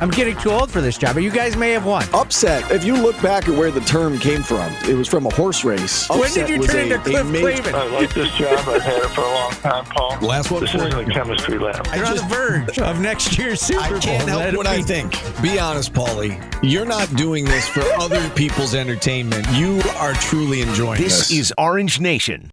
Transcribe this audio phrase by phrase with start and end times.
[0.00, 2.04] I'm getting too old for this job, but you guys may have won.
[2.12, 2.70] Upset.
[2.70, 5.64] If you look back at where the term came from, it was from a horse
[5.64, 6.08] race.
[6.10, 7.74] when Upset did you was turn a- into Cliff a major- Clavin?
[7.74, 8.58] I like this job.
[8.68, 10.18] I've had it for a long time, Paul.
[10.20, 11.86] Last one This for isn't a chemistry lab.
[11.94, 13.86] You're on just- the verge of next year's Super Bowl.
[13.86, 14.00] I Bowl.
[14.00, 15.16] can't Let help it what I think.
[15.40, 16.42] Be honest, Paulie.
[16.62, 19.46] You're not doing this for other people's entertainment.
[19.52, 22.50] You are truly enjoying This is Orange Nation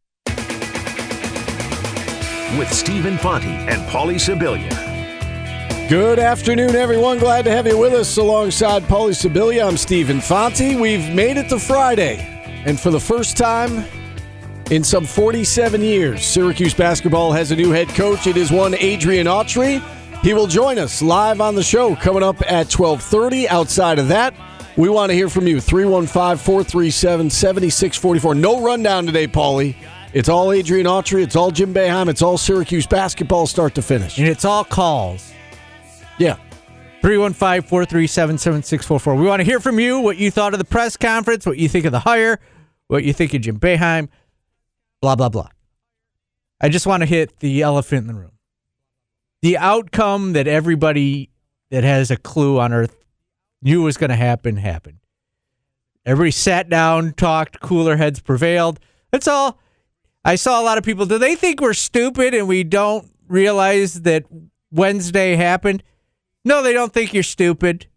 [2.57, 4.90] with Stephen Fonte and Paulie Sibilia.
[5.91, 7.19] Good afternoon, everyone.
[7.19, 9.67] Glad to have you with us alongside Paulie Sibilia.
[9.67, 10.79] I'm Stephen Fonte.
[10.79, 13.83] We've made it to Friday, and for the first time
[14.69, 18.25] in some 47 years, Syracuse basketball has a new head coach.
[18.25, 19.81] It is one Adrian Autry.
[20.21, 23.49] He will join us live on the show coming up at 12:30.
[23.49, 24.33] Outside of that,
[24.77, 25.57] we want to hear from you.
[25.57, 28.33] 315-437-7644.
[28.33, 29.75] No rundown today, Paulie.
[30.13, 31.21] It's all Adrian Autry.
[31.21, 32.07] It's all Jim Boeheim.
[32.07, 34.19] It's all Syracuse basketball, start to finish.
[34.19, 35.33] And it's all calls.
[37.01, 37.07] Yeah.
[37.07, 39.15] 315 437 7644.
[39.15, 41.67] We want to hear from you what you thought of the press conference, what you
[41.67, 42.39] think of the hire,
[42.87, 44.09] what you think of Jim Boeheim,
[45.01, 45.49] blah, blah, blah.
[46.61, 48.31] I just want to hit the elephant in the room.
[49.41, 51.31] The outcome that everybody
[51.71, 52.95] that has a clue on earth
[53.61, 54.99] knew was going to happen happened.
[56.05, 58.79] Everybody sat down, talked, cooler heads prevailed.
[59.11, 59.59] That's all.
[60.23, 61.05] I saw a lot of people.
[61.05, 64.25] Do they think we're stupid and we don't realize that
[64.71, 65.83] Wednesday happened?
[66.43, 67.87] No, they don't think you're stupid.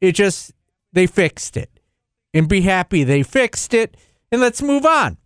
[0.00, 0.52] It just
[0.92, 1.70] they fixed it.
[2.34, 3.96] And be happy they fixed it
[4.30, 5.16] and let's move on.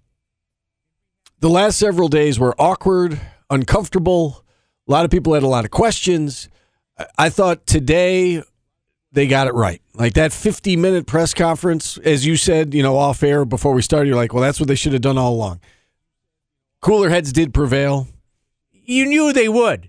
[1.41, 4.45] The last several days were awkward, uncomfortable.
[4.87, 6.49] A lot of people had a lot of questions.
[7.19, 8.43] I- thought today
[9.13, 9.81] they got it right.
[9.95, 13.83] Like that 50 minute press conference, as you said, you know, off air before we
[13.83, 15.61] started, you're like, well, that's what they should have done all along.
[16.83, 18.09] Cooler heads did prevail.
[18.71, 19.89] You knew they would.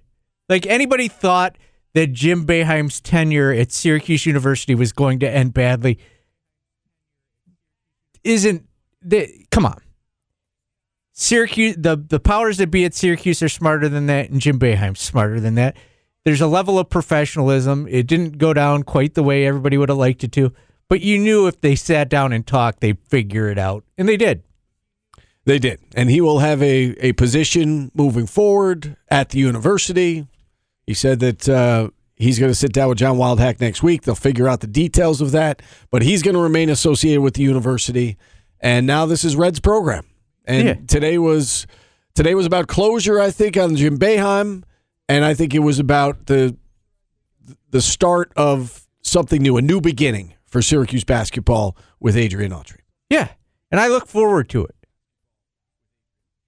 [0.50, 1.58] Like anybody thought
[1.94, 6.00] that Jim Boeheim's tenure at Syracuse University was going to end badly
[8.24, 8.68] isn't
[9.02, 9.82] they, come on.
[11.14, 15.02] Syracuse the the powers that be at Syracuse are smarter than that and Jim Boeheim's
[15.02, 15.76] smarter than that.
[16.24, 17.88] There's a level of professionalism.
[17.90, 20.54] It didn't go down quite the way everybody would have liked it to,
[20.88, 23.84] but you knew if they sat down and talked, they'd figure it out.
[23.98, 24.44] And they did.
[25.46, 25.80] They did.
[25.96, 30.28] And he will have a, a position moving forward at the university.
[30.92, 34.02] He said that uh, he's going to sit down with John Wildhack next week.
[34.02, 37.44] They'll figure out the details of that, but he's going to remain associated with the
[37.44, 38.18] university.
[38.60, 40.06] And now this is Red's program.
[40.44, 40.74] And Yeah.
[40.88, 41.66] today was
[42.14, 44.64] today was about closure, I think, on Jim Boeheim,
[45.08, 46.58] and I think it was about the
[47.70, 52.82] the start of something new, a new beginning for Syracuse basketball with Adrian Autry.
[53.10, 53.30] Yeah,
[53.72, 54.76] and I look forward to it.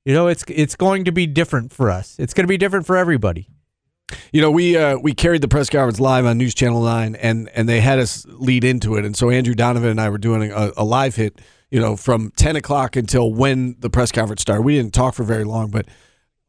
[0.03, 2.18] You know, it's it's going to be different for us.
[2.20, 3.48] It's going to be different for everybody.
[4.31, 7.50] You know, we uh, we carried the press conference live on News Channel Nine, and
[7.50, 10.51] and they had us lead into it, and so Andrew Donovan and I were doing
[10.51, 11.41] a, a live hit,
[11.72, 14.63] you know, from ten o'clock until when the press conference started.
[14.63, 15.88] We didn't talk for very long, but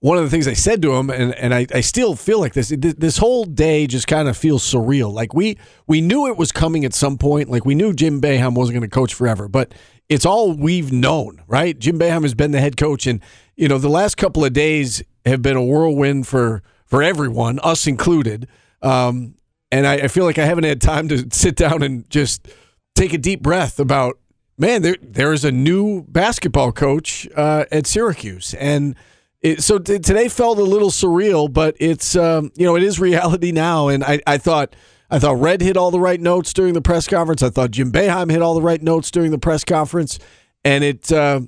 [0.04, 2.52] one of the things I said to him, and and I, I still feel like
[2.52, 2.68] this.
[2.76, 5.10] This whole day just kind of feels surreal.
[5.10, 7.48] Like we we knew it was coming at some point.
[7.48, 9.72] Like we knew Jim Boeheim wasn't going to coach forever, but
[10.10, 11.78] it's all we've known, right?
[11.78, 13.20] Jim Boeheim has been the head coach, and
[13.56, 16.62] you know the last couple of days have been a whirlwind for
[16.94, 18.46] for everyone, us included.
[18.80, 19.34] Um,
[19.72, 22.46] and I, I feel like I haven't had time to sit down and just
[22.94, 24.20] take a deep breath about
[24.58, 24.82] man.
[24.82, 28.94] There there is a new basketball coach uh, at Syracuse, and
[29.42, 33.00] it, so t- today felt a little surreal, but it's um, you know it is
[33.00, 33.88] reality now.
[33.88, 34.76] And I, I thought
[35.10, 37.42] I thought Red hit all the right notes during the press conference.
[37.42, 40.20] I thought Jim Boeheim hit all the right notes during the press conference,
[40.64, 41.40] and it uh,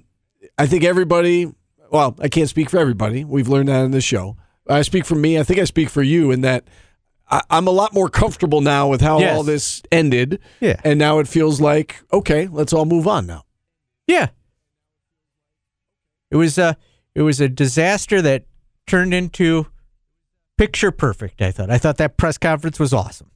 [0.58, 1.52] I think everybody.
[1.92, 3.24] Well, I can't speak for everybody.
[3.24, 4.36] We've learned that in this show.
[4.68, 5.38] I speak for me.
[5.38, 6.64] I think I speak for you in that
[7.30, 9.36] I, I'm a lot more comfortable now with how Yes.
[9.36, 10.40] all this ended.
[10.60, 10.80] Yeah.
[10.84, 13.44] And now it feels like okay, let's all move on now.
[14.06, 14.28] Yeah.
[16.30, 16.76] It was a
[17.14, 18.44] it was a disaster that
[18.86, 19.66] turned into
[20.58, 21.70] picture perfect, I thought.
[21.70, 23.30] I thought that press conference was awesome.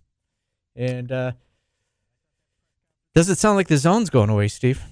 [0.76, 1.32] And uh
[3.14, 4.82] does it sound like the zone's going away, Steve?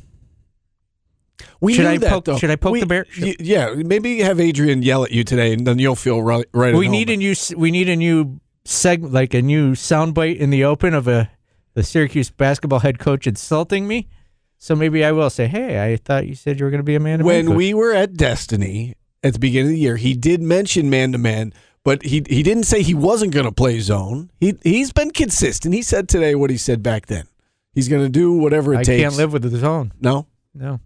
[1.61, 2.39] We Should I that, poke- though.
[2.39, 3.07] should I poke We- the bear?
[3.21, 6.45] y- yeah, maybe have Adrian yell at you today, and then you'll feel right.
[6.53, 6.93] right we home.
[6.93, 10.95] need a new we need a new segment like a new soundbite in the open
[10.95, 11.31] of a
[11.75, 14.09] the Syracuse basketball head coach insulting me.
[14.59, 16.97] So maybe I will say, "Hey, I thought you said you were going to be
[16.97, 20.43] a man." when we were at Destiny at the beginning of the year, he did
[20.43, 21.53] mention man to man,
[21.85, 24.31] but he he didn't say he wasn't going to play zone.
[24.41, 25.73] He he's been consistent.
[25.75, 27.29] He said today what he said back then.
[27.75, 29.03] He's going to do whatever it I takes.
[29.03, 29.93] can't live with the zone.
[30.01, 30.81] No, No.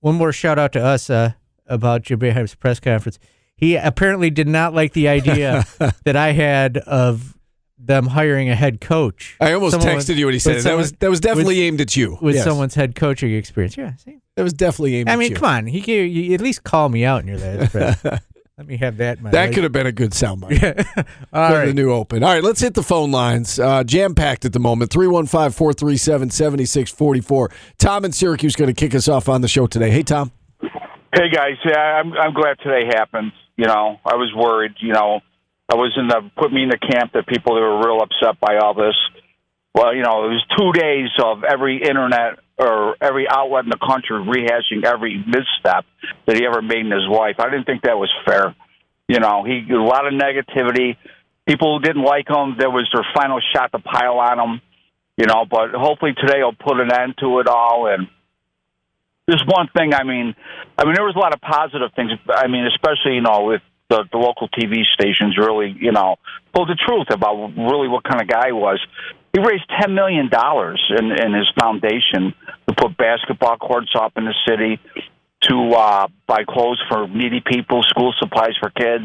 [0.00, 1.32] One more shout out to us uh,
[1.66, 3.18] about Jim Boeheim's press conference.
[3.56, 5.64] He apparently did not like the idea
[6.04, 7.34] that I had of
[7.78, 9.36] them hiring a head coach.
[9.40, 10.64] I almost Someone texted with- you when he said it.
[10.64, 12.18] That was that was definitely with- aimed at you.
[12.20, 12.44] with Yes.
[12.44, 13.76] someone's head coaching experience.
[13.76, 14.18] Yeah, see?
[14.36, 15.16] That was definitely aimed at you.
[15.16, 15.66] I mean, come on.
[15.66, 17.38] He gave you at least call me out in your
[17.68, 18.02] press.
[18.58, 19.18] Let me have that.
[19.18, 19.54] In my That life.
[19.54, 20.86] could have been a good soundbite.
[21.32, 22.22] All for the new open.
[22.22, 23.58] All right, let's hit the phone lines.
[23.60, 24.90] Uh, Jam packed at the moment.
[24.90, 27.50] 315 437 7644.
[27.76, 29.90] Tom in Syracuse going to kick us off on the show today.
[29.90, 30.32] Hey, Tom.
[31.14, 33.32] Hey guys, yeah, I'm I'm glad today happened.
[33.56, 34.72] You know, I was worried.
[34.80, 35.20] You know,
[35.70, 38.38] I was in the put me in the camp that people that were real upset
[38.40, 38.94] by all this.
[39.76, 43.76] Well, you know, it was two days of every internet or every outlet in the
[43.76, 45.84] country rehashing every misstep
[46.24, 47.36] that he ever made in his life.
[47.38, 48.56] I didn't think that was fair.
[49.06, 50.96] You know, he a lot of negativity.
[51.46, 52.56] People who didn't like him.
[52.58, 54.60] There was their final shot to pile on him.
[55.18, 58.08] You know, but hopefully today will put an end to it all and
[59.26, 59.92] there's one thing.
[59.92, 60.34] I mean,
[60.78, 62.12] I mean, there was a lot of positive things.
[62.32, 66.16] I mean, especially you know with the, the local TV stations really, you know,
[66.54, 68.80] told the truth about really what kind of guy he was.
[69.36, 72.32] He raised ten million dollars in, in his foundation
[72.68, 74.80] to put basketball courts up in the city,
[75.42, 79.04] to uh, buy clothes for needy people, school supplies for kids,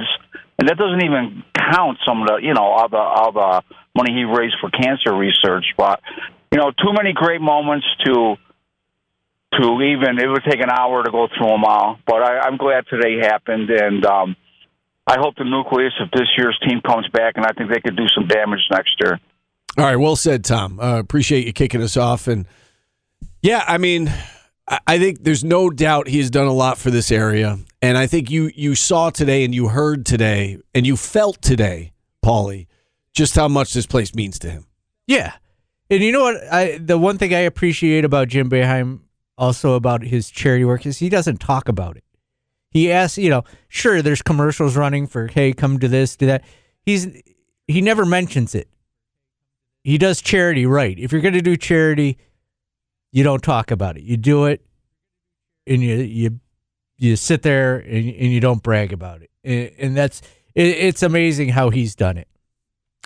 [0.57, 3.62] and that doesn't even count some of the you know all the all the
[3.94, 5.66] money he raised for cancer research.
[5.75, 6.00] But
[6.54, 8.38] you know, too many great moments to
[9.60, 12.00] to even it would take an hour to go through them all.
[12.07, 14.38] But I, I'm glad today happened, and um,
[15.06, 17.98] I hope the nucleus of this year's team comes back, and I think they could
[17.98, 19.19] do some damage next year.
[19.77, 20.79] All right, well said, Tom.
[20.79, 22.27] Uh, appreciate you kicking us off.
[22.27, 22.45] And
[23.41, 24.12] yeah, I mean,
[24.68, 27.57] I- think there's no doubt he has done a lot for this area.
[27.81, 31.94] And I think you you saw today and you heard today and you felt today,
[32.23, 32.68] Paulie,
[33.13, 34.68] just how much this place means to him.
[35.07, 35.33] Yeah.
[35.89, 36.41] And you know what?
[36.51, 39.00] I the one thing I appreciate about Jim Boeheim
[39.38, 42.03] also about his charity work is he doesn't talk about it.
[42.69, 46.44] He asks, you know, sure there's commercials running for hey, come to this, do that.
[46.85, 47.07] He's
[47.68, 48.68] he never mentions it.
[49.83, 50.98] He does charity right.
[51.00, 52.18] If you're going to do charity,
[53.12, 54.04] you don't talk about it.
[54.04, 54.62] You do it
[55.68, 56.39] and you you
[56.98, 59.31] you sit there and, and you don't brag about it.
[59.44, 60.22] And, and that's
[60.56, 62.28] it, it's amazing how he's done it.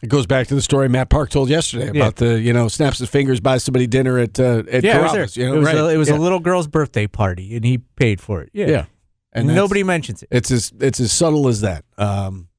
[0.03, 2.01] It goes back to the story Matt Park told yesterday Yeah.
[2.01, 5.19] about the you know snaps his fingers, buys somebody dinner at uh, at Yeah, it
[5.21, 5.77] was, you know, it was, right.
[5.77, 6.17] a, it was yeah.
[6.17, 8.49] a little girl's birthday party, and he paid for it.
[8.53, 8.85] Yeah, yeah,
[9.31, 10.29] and nobody mentions it.
[10.31, 11.85] It's as it's as subtle as that.
[11.97, 12.49] Um,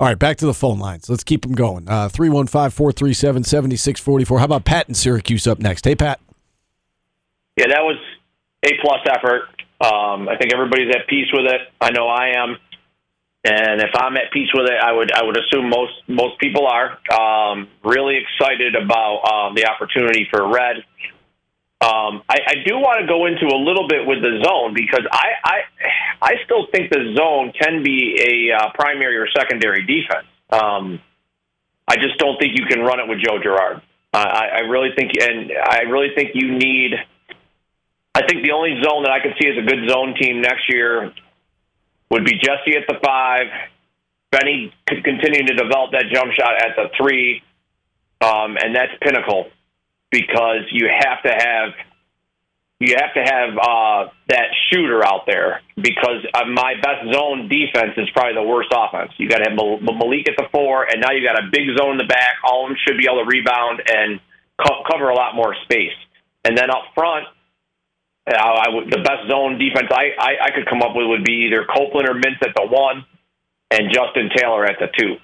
[0.00, 1.08] all right, back to the phone lines.
[1.08, 1.88] Let's keep them going.
[1.88, 4.38] Uh, 315-437-7644.
[4.38, 5.84] How about Pat in Syracuse up next?
[5.84, 6.18] Hey, Pat.
[7.56, 7.96] Yeah, that was
[8.64, 9.42] a plus effort.
[9.80, 11.60] Um, I think everybody's at peace with it.
[11.80, 12.56] I know I am,
[13.44, 16.66] and if I'm at peace with it, I would I would assume most most people
[16.66, 16.98] are.
[17.12, 20.82] Um, really excited about um, the opportunity for Red.
[21.84, 25.04] Um, I, I do want to go into a little bit with the zone because
[25.12, 25.56] I I,
[26.22, 30.24] I still think the zone can be a uh, primary or secondary defense.
[30.48, 30.98] Um,
[31.86, 33.82] I just don't think you can run it with Joe Girard.
[34.14, 36.94] I, I I really think, and I really think you need.
[38.14, 40.70] I think the only zone that I could see as a good zone team next
[40.70, 41.12] year
[42.08, 43.48] would be Jesse at the five.
[44.30, 47.42] Benny continue to develop that jump shot at the three,
[48.22, 49.50] um, and that's pinnacle
[50.14, 51.74] because you have to have
[52.78, 57.94] you have to have uh, that shooter out there because uh, my best zone defense
[57.96, 59.10] is probably the worst offense.
[59.16, 61.66] You got to have Mal- Maliq at the four, and now you got a big
[61.78, 62.38] zone in the back.
[62.44, 64.20] All of them should be able to rebound and
[64.58, 65.96] co- cover a lot more space.
[66.44, 67.26] And then up front,
[68.30, 71.24] uh, I would, the best zone defense I, I, I could come up with would
[71.24, 73.06] be either Copeland or Mintz at the one,
[73.70, 75.16] and Justin Taylor at the two.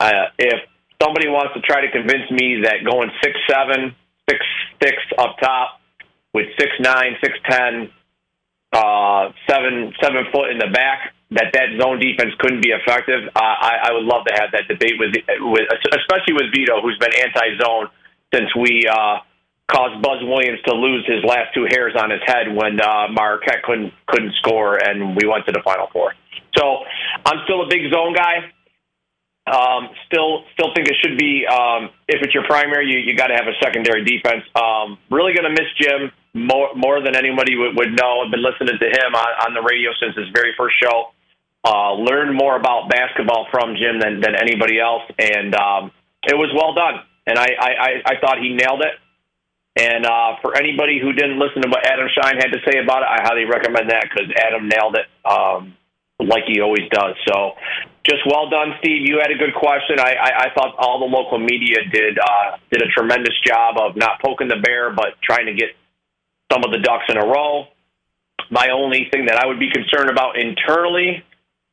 [0.00, 0.58] Uh, if
[1.02, 3.94] somebody wants to try to convince me that going six seven,
[4.82, 5.80] six up top
[6.32, 7.90] with six nine, six ten,
[8.72, 13.28] uh, seven seven foot in the back, that that zone defense couldn't be effective.
[13.34, 16.98] Uh, I, I would love to have that debate with, with especially with Vito, who's
[16.98, 17.88] been anti-zone
[18.32, 19.18] since we uh,
[19.70, 23.62] caused Buzz Williams to lose his last two hairs on his head when uh, Marquette
[23.62, 26.14] couldn't couldn't score, and we went to the Final Four.
[26.56, 26.84] So
[27.26, 28.52] I'm still a big zone guy.
[29.46, 31.44] Um, still, still think it should be.
[31.46, 34.42] Um, if it's your primary, you, you got to have a secondary defense.
[34.56, 38.24] Um, really going to miss Jim more more than anybody would, would know.
[38.24, 41.12] I've been listening to him on, on the radio since his very first show.
[41.64, 45.90] Uh, learned more about basketball from Jim than, than anybody else, and um,
[46.24, 47.00] it was well done.
[47.26, 49.00] And I, I, I, I thought he nailed it.
[49.76, 53.02] And uh, for anybody who didn't listen to what Adam Schein had to say about
[53.02, 55.08] it, I highly recommend that because Adam nailed it.
[55.24, 55.74] Um,
[56.20, 57.14] like he always does.
[57.26, 57.52] So,
[58.04, 59.08] just well done, Steve.
[59.08, 59.98] You had a good question.
[59.98, 63.96] I, I, I thought all the local media did uh, did a tremendous job of
[63.96, 65.70] not poking the bear, but trying to get
[66.52, 67.66] some of the ducks in a row.
[68.50, 71.24] My only thing that I would be concerned about internally,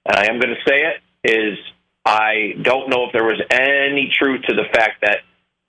[0.05, 1.57] and I am going to say it, is
[2.05, 5.19] I don't know if there was any truth to the fact that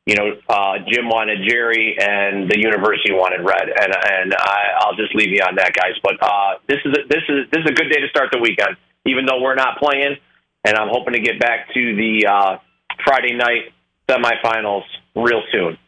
[0.07, 4.97] you know uh, Jim wanted Jerry and the university wanted Red, and and I, I'll
[4.97, 5.95] just leave you on that, guys.
[6.03, 8.39] But uh, this is a, this is this is a good day to start the
[8.39, 10.17] weekend, even though we're not playing,
[10.65, 12.59] and I'm hoping to get back to the uh,
[13.05, 13.73] Friday night
[14.09, 15.79] semifinals real soon.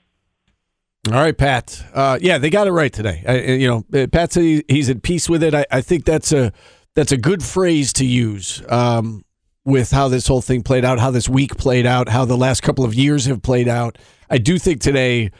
[1.08, 1.84] All right, Pat.
[1.92, 3.22] Uh, yeah, they got it right today.
[3.26, 5.54] I, you know, Pat said he's at peace with it.
[5.54, 6.50] I, I, think that's a
[6.94, 9.22] that's a good phrase to use um,
[9.64, 12.62] with how this whole thing played out, how this week played out, how the last
[12.62, 13.98] couple of years have played out.
[14.28, 15.30] I do think today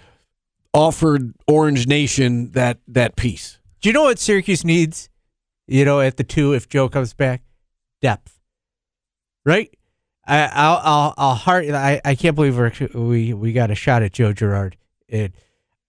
[0.73, 3.59] offered Orange Nation that that peace.
[3.81, 5.11] Do you know what Syracuse needs?
[5.66, 7.43] You know, at the two, if Joe comes back,
[8.02, 8.38] depth,
[9.45, 9.71] right?
[10.26, 11.66] I, I'll, I'll, I'll heart.
[11.69, 12.59] I, I can't believe
[12.95, 14.76] we we got a shot at Joe Girard.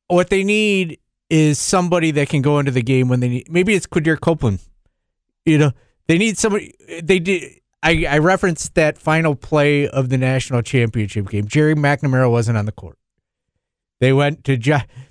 [0.08, 1.00] What they need
[1.30, 3.52] is somebody that can go into the game when they need.
[3.52, 4.60] Maybe it's Quadir Copeland.
[5.46, 5.72] You know,
[6.08, 6.74] they need somebody.
[7.02, 7.62] They did.
[7.86, 11.48] I, I referenced that final play of the national championship game.
[11.48, 12.98] Gerry McNamara wasn't on the court.
[14.00, 14.58] They went to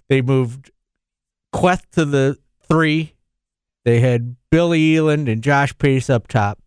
[0.09, 0.73] they moved
[1.55, 2.37] Kueth to the
[2.69, 3.15] three.
[3.85, 6.59] They had Billy Edelin and Josh Pace up top.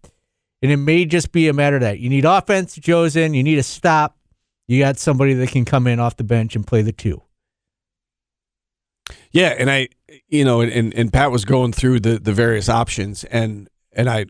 [0.61, 1.99] And it may just be a matter of that.
[1.99, 4.17] You need offense, Joe's in, you need a stop.
[4.65, 7.21] You got somebody that can come in off the bench and play the two.
[9.31, 9.89] Yeah, and I,
[10.29, 14.25] you know, and, and Pat was going through the the various options, and and I,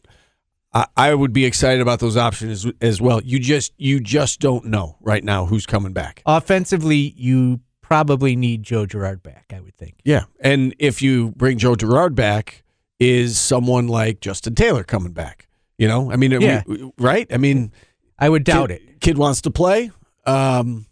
[0.74, 3.22] I, would be excited about those options as, as well.
[3.24, 6.22] You just you just don't know right now who's coming back.
[6.26, 9.52] Offensively, you probably need Joe Girard back.
[9.56, 9.96] I would think.
[10.04, 12.64] Yeah, and if you bring Joe Girard back,
[13.00, 15.48] is someone like Justin Taylor coming back?
[15.78, 16.64] You know, I mean, yeah.
[16.66, 17.28] We, right?
[17.32, 17.72] I mean,
[18.20, 19.02] I would doubt kid, it.
[19.02, 19.92] Kid wants to play.
[20.26, 20.88] Um,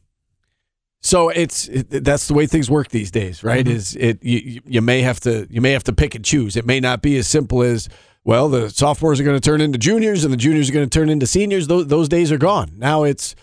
[1.01, 3.65] so it's it, that's the way things work these days, right?
[3.65, 3.75] Mm-hmm.
[3.75, 6.55] Is it you, you may have to you may have to pick and choose.
[6.55, 7.89] It may not be as simple as
[8.25, 10.99] well the sophomores are going to turn into juniors and the juniors are going to
[10.99, 11.67] turn into seniors.
[11.67, 12.73] Those those days are gone.
[12.75, 13.35] Now it's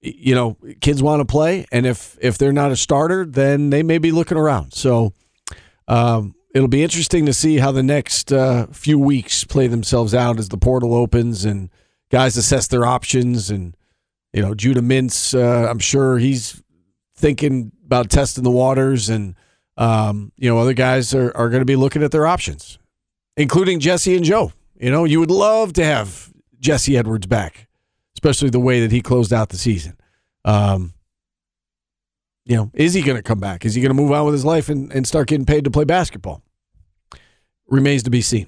[0.00, 3.84] you know kids want to play, and if if they're not a starter, then they
[3.84, 4.72] may be looking around.
[4.72, 5.12] So
[5.86, 10.40] um, it'll be interesting to see how the next uh, few weeks play themselves out
[10.40, 11.70] as the portal opens and
[12.10, 13.76] guys assess their options and.
[14.32, 16.62] You know, Judah Mintz, uh, I'm sure he's
[17.16, 19.34] thinking about testing the waters, and
[19.76, 22.78] um, you know other guys are, are going to be looking at their options,
[23.36, 24.52] including Jesse and Joe.
[24.78, 27.68] You know, you would love to have Jesse Edwards back,
[28.14, 29.96] especially the way that he closed out the season.
[30.44, 30.94] Um,
[32.44, 33.64] you know, is he going to come back?
[33.64, 35.70] Is he going to move on with his life and, and start getting paid to
[35.70, 36.42] play basketball?
[37.66, 38.46] Remains to be seen.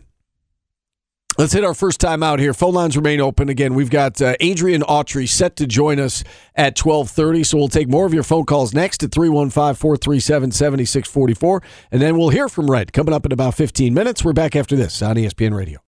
[1.39, 2.53] Let's hit our first time out here.
[2.53, 3.49] Phone lines remain open.
[3.49, 6.25] Again, we've got uh, Adrian Autry set to join us
[6.57, 12.19] at 1230, so we'll take more of your phone calls next at 315-437-7644, and then
[12.19, 14.25] we'll hear from Red coming up in about 15 minutes.
[14.25, 15.79] We're back after this on ESPN Radio.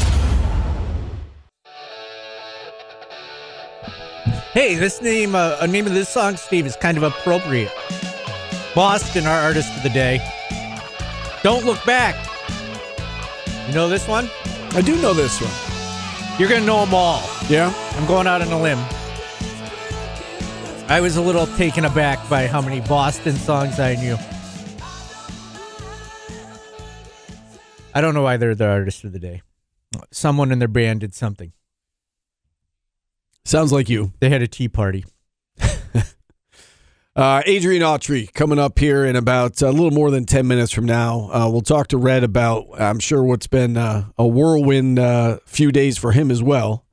[4.58, 7.70] Hey, this name, uh, name of this song, Steve, is kind of appropriate.
[8.74, 10.20] Boston, our artist of the day.
[11.44, 12.16] Don't look back.
[13.68, 14.28] You know this one?
[14.70, 16.40] I do know this one.
[16.40, 17.22] You're gonna know them all.
[17.48, 17.72] Yeah.
[17.92, 18.80] I'm going out on a limb.
[20.88, 24.18] I was a little taken aback by how many Boston songs I knew.
[27.94, 29.42] I don't know why they're the artist of the day.
[30.10, 31.52] Someone in their band did something.
[33.48, 34.12] Sounds like you.
[34.20, 35.06] They had a tea party.
[37.16, 40.84] uh, Adrian Autry coming up here in about a little more than 10 minutes from
[40.84, 41.30] now.
[41.32, 45.72] Uh, we'll talk to Red about, I'm sure, what's been uh, a whirlwind uh, few
[45.72, 46.84] days for him as well.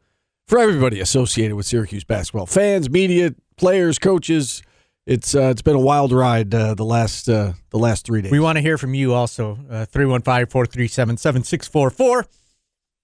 [0.47, 4.63] For everybody associated with Syracuse basketball, fans, media, players, coaches,
[5.05, 8.31] it's uh, it's been a wild ride uh, the last uh, the last three days.
[8.31, 9.55] We want to hear from you also.
[9.55, 12.25] 315 437 7644.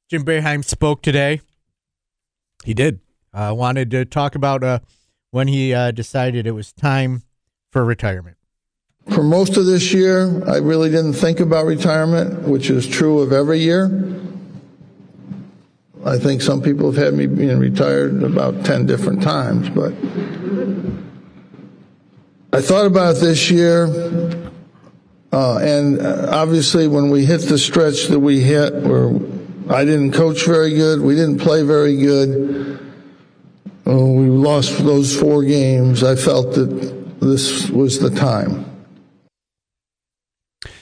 [0.10, 1.42] Jim Boeheim spoke today.
[2.64, 3.02] He did.
[3.34, 4.80] I wanted to talk about uh,
[5.32, 7.24] when he uh, decided it was time
[7.72, 8.38] for retirement.
[9.10, 13.32] For most of this year, I really didn't think about retirement, which is true of
[13.32, 14.20] every year.
[16.06, 19.94] I think some people have had me being retired about 10 different times, but
[22.52, 23.86] I thought about this year,
[25.32, 29.16] uh, and uh, obviously when we hit the stretch that we hit, where
[29.70, 32.91] I didn't coach very good, we didn't play very good,
[33.88, 36.04] uh, we lost those four games.
[36.04, 38.66] I felt that this was the time.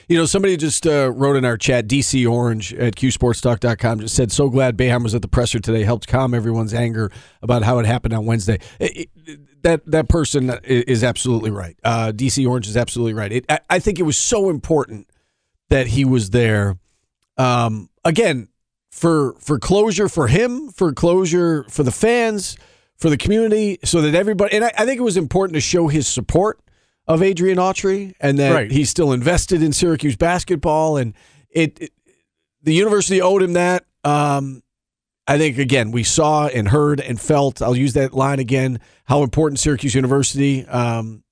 [0.08, 4.32] You know, somebody just uh, wrote in our chat, DC Orange at QSportsTalk.com, just said,
[4.32, 7.12] so glad Boeheim was at the presser today, helped calm everyone's anger
[7.44, 8.60] about how it happened on Wednesday.
[8.80, 11.78] It- it- that that person is absolutely right.
[11.84, 13.30] Uh, DC Orange is absolutely right.
[13.30, 15.10] It, I, I think it was so important
[15.70, 16.78] that he was there.
[17.38, 18.48] Um, again,
[18.90, 22.56] for for closure for him, for closure for the fans,
[23.00, 24.56] for the community, so that everybody.
[24.56, 26.60] And I, I think it was important to show his support
[27.08, 28.72] of Adrian Autry and that Right.
[28.72, 30.98] he's still invested in Syracuse basketball.
[30.98, 31.14] And
[31.50, 31.92] it, it
[32.62, 33.86] the university owed him that.
[34.04, 34.62] Um,
[35.28, 37.62] I think again we saw and heard and felt.
[37.62, 38.80] I'll use that line again.
[39.06, 41.24] How important Syracuse University um,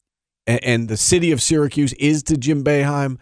[0.46, 3.18] and, and the city of Syracuse is to Jim Boeheim.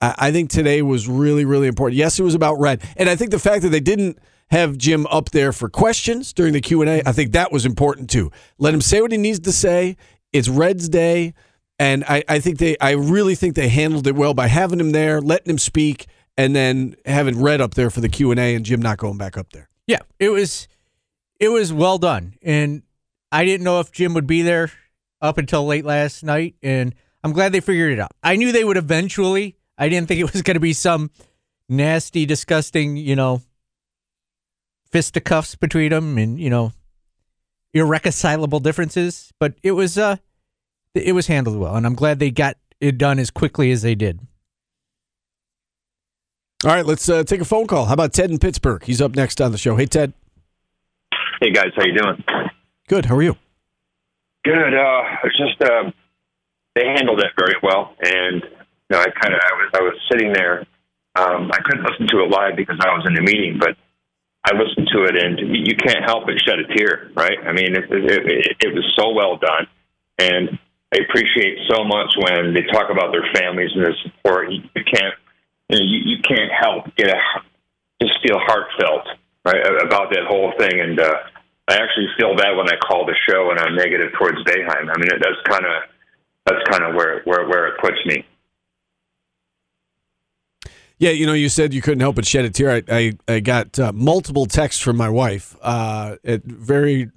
[0.00, 1.96] I, I think today was really really important.
[1.96, 4.18] Yes, it was about red, and I think the fact that they didn't
[4.50, 7.66] have Jim up there for questions during the Q and A, I think that was
[7.66, 8.30] important too.
[8.58, 9.96] Let him say what he needs to say.
[10.32, 11.34] It's Reds Day,
[11.78, 14.92] and I, I think they I really think they handled it well by having him
[14.92, 18.54] there, letting him speak, and then having Red up there for the Q and A,
[18.54, 19.68] and Jim not going back up there.
[19.86, 20.68] Yeah, it was
[21.40, 22.82] it was well done, and
[23.32, 24.70] I didn't know if Jim would be there
[25.20, 28.12] up until late last night, and I'm glad they figured it out.
[28.22, 29.56] I knew they would eventually.
[29.76, 31.10] I didn't think it was going to be some
[31.68, 33.42] nasty, disgusting, you know,
[34.94, 36.72] fisticuffs between them, and you know,
[37.74, 39.32] irreconcilable differences.
[39.40, 40.16] But it was uh,
[40.94, 43.96] it was handled well, and I'm glad they got it done as quickly as they
[43.96, 44.20] did.
[46.64, 47.86] All right, let's uh, take a phone call.
[47.86, 48.84] How about Ted in Pittsburgh?
[48.84, 49.74] He's up next on the show.
[49.76, 50.12] Hey, Ted.
[51.42, 52.24] Hey guys, how you doing?
[52.88, 53.06] Good.
[53.06, 53.36] How are you?
[54.44, 54.74] Good.
[54.74, 55.90] Uh, it's just uh,
[56.76, 59.94] they handled it very well, and you know, I kind of I was I was
[60.08, 60.64] sitting there.
[61.16, 63.76] Um, I couldn't listen to it live because I was in a meeting, but
[64.44, 67.38] I listened to it, and you can't help but shed a tear, right?
[67.46, 69.66] I mean, it, it, it, it was so well done,
[70.18, 70.58] and
[70.92, 74.52] I appreciate so much when they talk about their families and their support.
[74.52, 75.14] You, you can't,
[75.70, 77.18] you, know, you, you can't help get a
[78.02, 79.06] just feel heartfelt
[79.44, 81.14] right about that whole thing, and uh,
[81.68, 84.92] I actually feel bad when I call the show and I'm negative towards Boeheim.
[84.92, 85.88] I mean, that's kind of
[86.44, 88.26] that's kind of where where where it puts me.
[90.98, 92.70] Yeah, you know, you said you couldn't help but shed a tear.
[92.70, 97.10] I I, I got uh, multiple texts from my wife uh, at very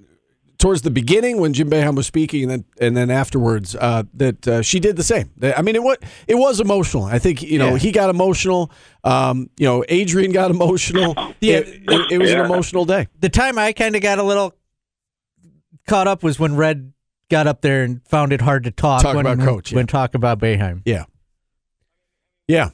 [0.58, 4.48] towards the beginning when Jim Boeheim was speaking, and then and then afterwards uh, that
[4.48, 5.30] uh, she did the same.
[5.56, 7.04] I mean, it was it was emotional.
[7.04, 7.78] I think you know Yeah.
[7.78, 8.70] he got emotional.
[9.04, 11.14] Um, you know, Adrian got emotional.
[11.40, 11.58] Yeah.
[11.58, 13.06] it, it- it was an emotional day.
[13.20, 14.54] the time I kind of got a little
[15.86, 16.92] caught up was when Red
[17.30, 19.02] got up there and found it hard to talk.
[19.02, 19.86] Talk when, about Coach, When yeah.
[19.86, 20.82] talk about Boeheim.
[20.84, 21.04] Yeah,
[22.48, 22.70] yeah.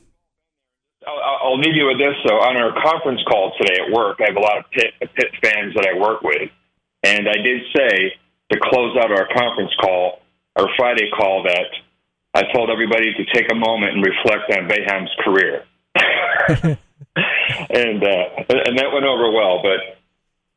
[1.54, 2.14] I'll, leave you with this.
[2.26, 5.30] So on our conference call today at work, I have a lot of pit, pit
[5.42, 6.50] fans that I work with,
[7.02, 8.14] and I did say
[8.50, 10.20] to close out our conference call,
[10.56, 11.70] our Friday call, that
[12.34, 15.64] I told everybody to take a moment and reflect on Boeheim's career,
[17.70, 19.62] and uh, and that went over well.
[19.62, 19.94] But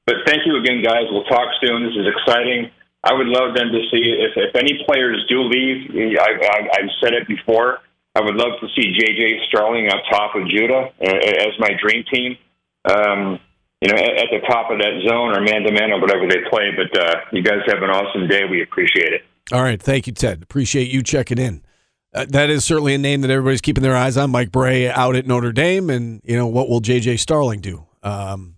[0.07, 1.05] but thank you again, guys.
[1.11, 1.83] We'll talk soon.
[1.83, 2.71] This is exciting.
[3.03, 6.17] I would love them to see if, if any players do leave.
[6.19, 7.81] I, I, I've said it before.
[8.17, 12.03] I would love to see JJ Starling up top of Judah uh, as my dream
[12.11, 12.37] team.
[12.89, 13.39] Um,
[13.81, 16.27] you know, at, at the top of that zone or man to man or whatever
[16.27, 16.71] they play.
[16.75, 18.41] But uh, you guys have an awesome day.
[18.49, 19.21] We appreciate it.
[19.51, 20.41] All right, thank you, Ted.
[20.41, 21.63] Appreciate you checking in.
[22.13, 24.31] Uh, that is certainly a name that everybody's keeping their eyes on.
[24.31, 27.85] Mike Brey out at Notre Dame, and you know what will JJ Starling do?
[28.01, 28.55] Um,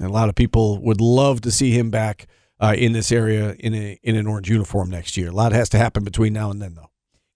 [0.00, 2.26] and a lot of people would love to see him back
[2.58, 5.28] uh, in this area in a in an orange uniform next year.
[5.28, 6.90] A lot has to happen between now and then, though.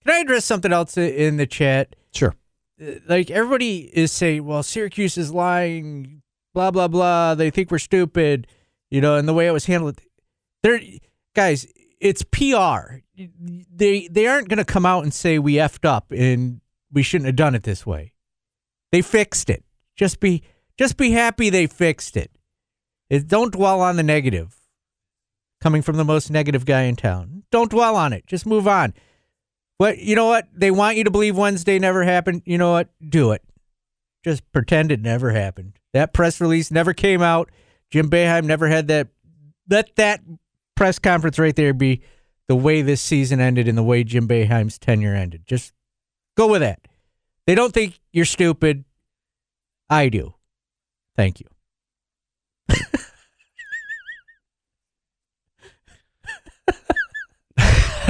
[0.04, 1.94] Can I address something else in the chat?
[2.12, 2.34] Sure.
[2.80, 6.22] Uh, Like everybody is saying, well, Syracuse is lying,
[6.54, 7.34] blah blah blah.
[7.34, 8.46] They think we're stupid,
[8.90, 10.00] you know, and the way it was handled.
[10.62, 10.80] They're
[11.34, 11.66] guys,
[12.00, 13.00] it's PR.
[13.16, 16.60] They they aren't going to come out and say we effed up and
[16.92, 18.12] we shouldn't have done it this way.
[18.92, 19.64] They fixed it.
[19.96, 20.42] Just be
[20.78, 22.30] just be happy they fixed it.
[23.10, 24.56] It don't dwell on the negative.
[25.60, 27.42] Coming from the most negative guy in town.
[27.50, 28.26] Don't dwell on it.
[28.26, 28.94] Just move on.
[29.80, 30.46] What you know what?
[30.54, 32.42] They want you to believe Wednesday never happened.
[32.44, 32.90] You know what?
[33.08, 33.42] Do it.
[34.22, 35.78] Just pretend it never happened.
[35.94, 37.50] That press release never came out.
[37.90, 39.08] Jim Boeheim never had that
[39.70, 40.20] let that
[40.76, 42.02] press conference right there be
[42.46, 45.44] the way this season ended and the way Jim Boeheim's tenure ended.
[45.46, 45.72] Just
[46.36, 46.86] go with that.
[47.46, 48.84] They don't think you're stupid.
[49.88, 50.34] I do.
[51.16, 51.46] Thank you.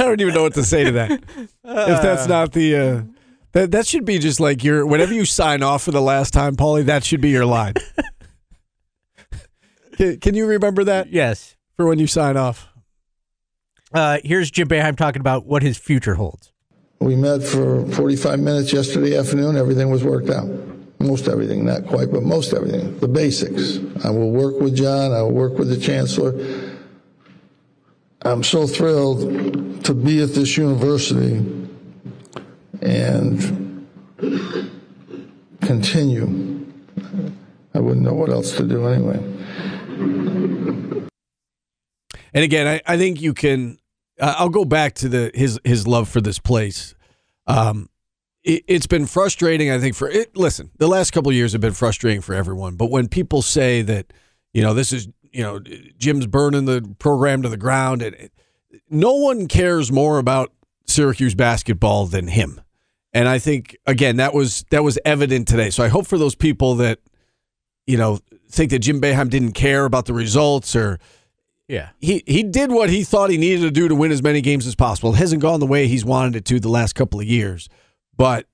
[0.11, 1.11] don't even know what to say to that.
[1.11, 3.01] if that's not the uh,
[3.53, 6.55] that that should be just like your whenever you sign off for the last time,
[6.55, 6.85] Paulie.
[6.85, 7.73] That should be your line.
[9.97, 11.55] can, can you remember that Yes.
[11.75, 12.67] for when you sign off?
[13.93, 16.53] Uh, here's Jim Boeheim talking about what his future holds.
[16.99, 19.57] We met for 45 minutes yesterday afternoon.
[19.57, 20.47] Everything was worked out.
[20.99, 22.97] Most everything, not quite, but most everything.
[22.99, 23.79] The basics.
[24.05, 25.11] I will work with John.
[25.11, 26.31] I will work with the chancellor.
[28.23, 31.37] I'm so thrilled to be at this university
[32.81, 33.87] and
[35.61, 36.67] continue.
[37.73, 39.17] I wouldn't know what else to do anyway.
[42.33, 43.79] And again, I, I think you can.
[44.19, 46.93] Uh, I'll go back to the his his love for this place.
[47.47, 47.89] Um,
[48.43, 49.71] it, has been frustrating.
[49.71, 50.37] I think for it.
[50.37, 52.75] Listen, the last couple years have been frustrating for everyone.
[52.75, 54.13] But when people say that,
[54.53, 55.59] you know, this is you know,
[55.97, 58.29] Jim's burning the program to the ground, and
[58.89, 60.51] no one cares more about
[60.85, 62.61] Syracuse basketball than him.
[63.13, 65.69] And I think again that was that was evident today.
[65.69, 66.99] So I hope for those people that
[67.85, 70.99] you know think that Jim Boeheim didn't care about the results or
[71.67, 71.89] yeah.
[71.99, 74.67] He he did what he thought he needed to do to win as many games
[74.67, 75.13] as possible.
[75.13, 77.69] It hasn't gone the way he's wanted it to the last couple of years.
[78.17, 78.45] But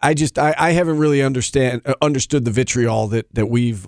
[0.00, 3.86] I just I, I haven't really understand uh, understood the vitriol that that we've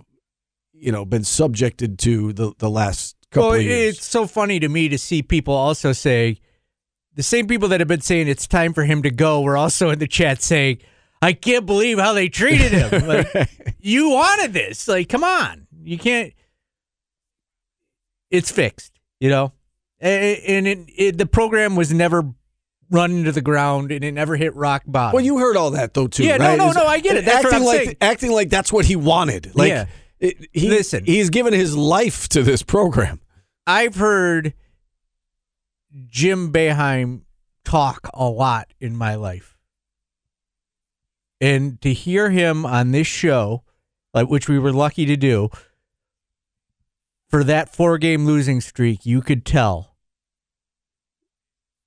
[0.80, 3.96] you know been subjected to the the last couple well, of years.
[3.96, 6.38] It's so funny to me to see people also say
[7.14, 9.90] the same people that have been saying it's time for him to go were also
[9.90, 10.78] in the chat saying,
[11.20, 13.06] I can't believe how they treated him.
[13.06, 14.88] like, you wanted this.
[14.88, 15.66] Like, come on.
[15.82, 16.32] You can't
[18.30, 19.52] it's fixed, you know?
[20.00, 22.32] And it, it, the program was never
[22.90, 25.14] run into the ground and it never hit rock bottom.
[25.14, 26.24] Well, you heard all that though too.
[26.24, 26.56] Yeah, right?
[26.56, 27.26] no, no, no, I get it.
[27.26, 27.96] That's acting like saying.
[28.00, 29.54] acting like that's what he wanted.
[29.54, 29.86] Like, yeah.
[30.20, 33.20] It, he, Listen, he's given his life to this program.
[33.66, 34.52] I've heard
[36.06, 37.22] Jim Boeheim
[37.64, 39.56] talk a lot in my life,
[41.40, 43.64] and to hear him on this show,
[44.12, 45.48] like which we were lucky to do,
[47.28, 49.96] for that four game losing streak, you could tell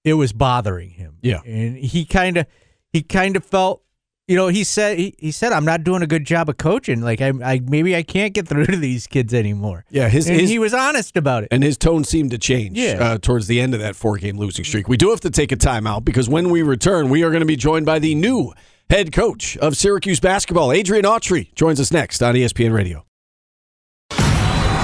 [0.03, 1.17] it was bothering him.
[1.21, 1.41] Yeah.
[1.45, 2.47] And he kind of
[2.91, 3.83] he kind of felt
[4.27, 7.01] you know, he said he, he said I'm not doing a good job of coaching.
[7.01, 9.85] Like I, I maybe I can't get through to these kids anymore.
[9.89, 11.49] Yeah, his, and his he was honest about it.
[11.51, 12.97] and his tone seemed to change Yeah.
[12.99, 14.87] uh, towards the end of that four game losing streak.
[14.87, 17.45] We do have to take a timeout because when we return, we are going to
[17.45, 18.53] be joined by the new
[18.89, 23.05] head coach of Syracuse basketball, Adrian Autry, joins us next on ESPN Radio.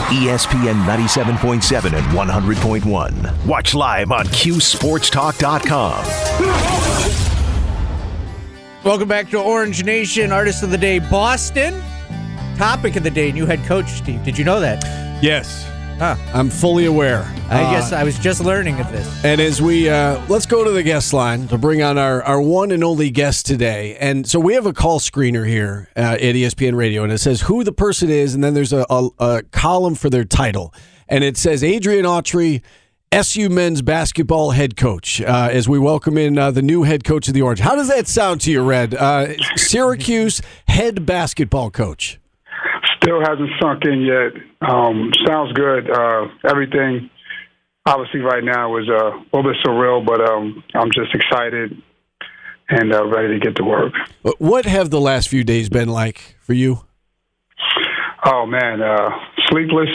[0.09, 3.45] ESPN 97.7 and 100.1.
[3.45, 7.15] Watch live on QSportsTalk.com.
[8.83, 11.81] Welcome back to Orange Nation, Artist of the Day, Boston.
[12.57, 14.23] Topic of the day, new head coach, Steve.
[14.23, 14.83] Did you know that?
[15.23, 15.65] Yes,
[15.97, 16.15] Huh.
[16.33, 17.29] I'm fully aware.
[17.49, 19.05] I Uh, guess I was just learning of this.
[19.25, 22.39] And as we uh, let's go to the guest line to bring on our, our
[22.39, 23.97] one and only guest today.
[23.99, 27.41] And so we have a call screener here uh, at ESPN Radio, and it says
[27.41, 30.73] who the person is, and then there's a, a, a column for their title,
[31.09, 32.61] and it says Adrian Autry.
[33.11, 37.27] SU men's basketball head coach, uh, as we welcome in uh, the new head coach
[37.27, 37.59] of the Orange.
[37.59, 38.93] How does that sound to you, Red?
[38.93, 42.19] Uh, Syracuse head basketball coach.
[43.01, 44.33] Still hasn't sunk in yet.
[44.61, 45.89] Um, sounds good.
[45.89, 47.09] Uh, everything,
[47.87, 51.81] obviously, right now is uh, a little bit surreal, but um, I'm just excited
[52.69, 53.93] and uh, ready to get to work.
[54.37, 56.85] What have the last few days been like for you?
[58.23, 59.09] Oh man, uh,
[59.47, 59.89] sleepless,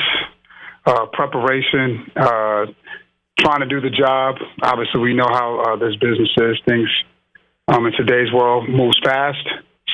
[0.87, 2.67] uh, preparation, uh,
[3.39, 4.37] trying to do the job.
[4.63, 6.57] Obviously, we know how uh, this business is.
[6.67, 6.89] Things
[7.69, 9.47] um, in today's world moves fast.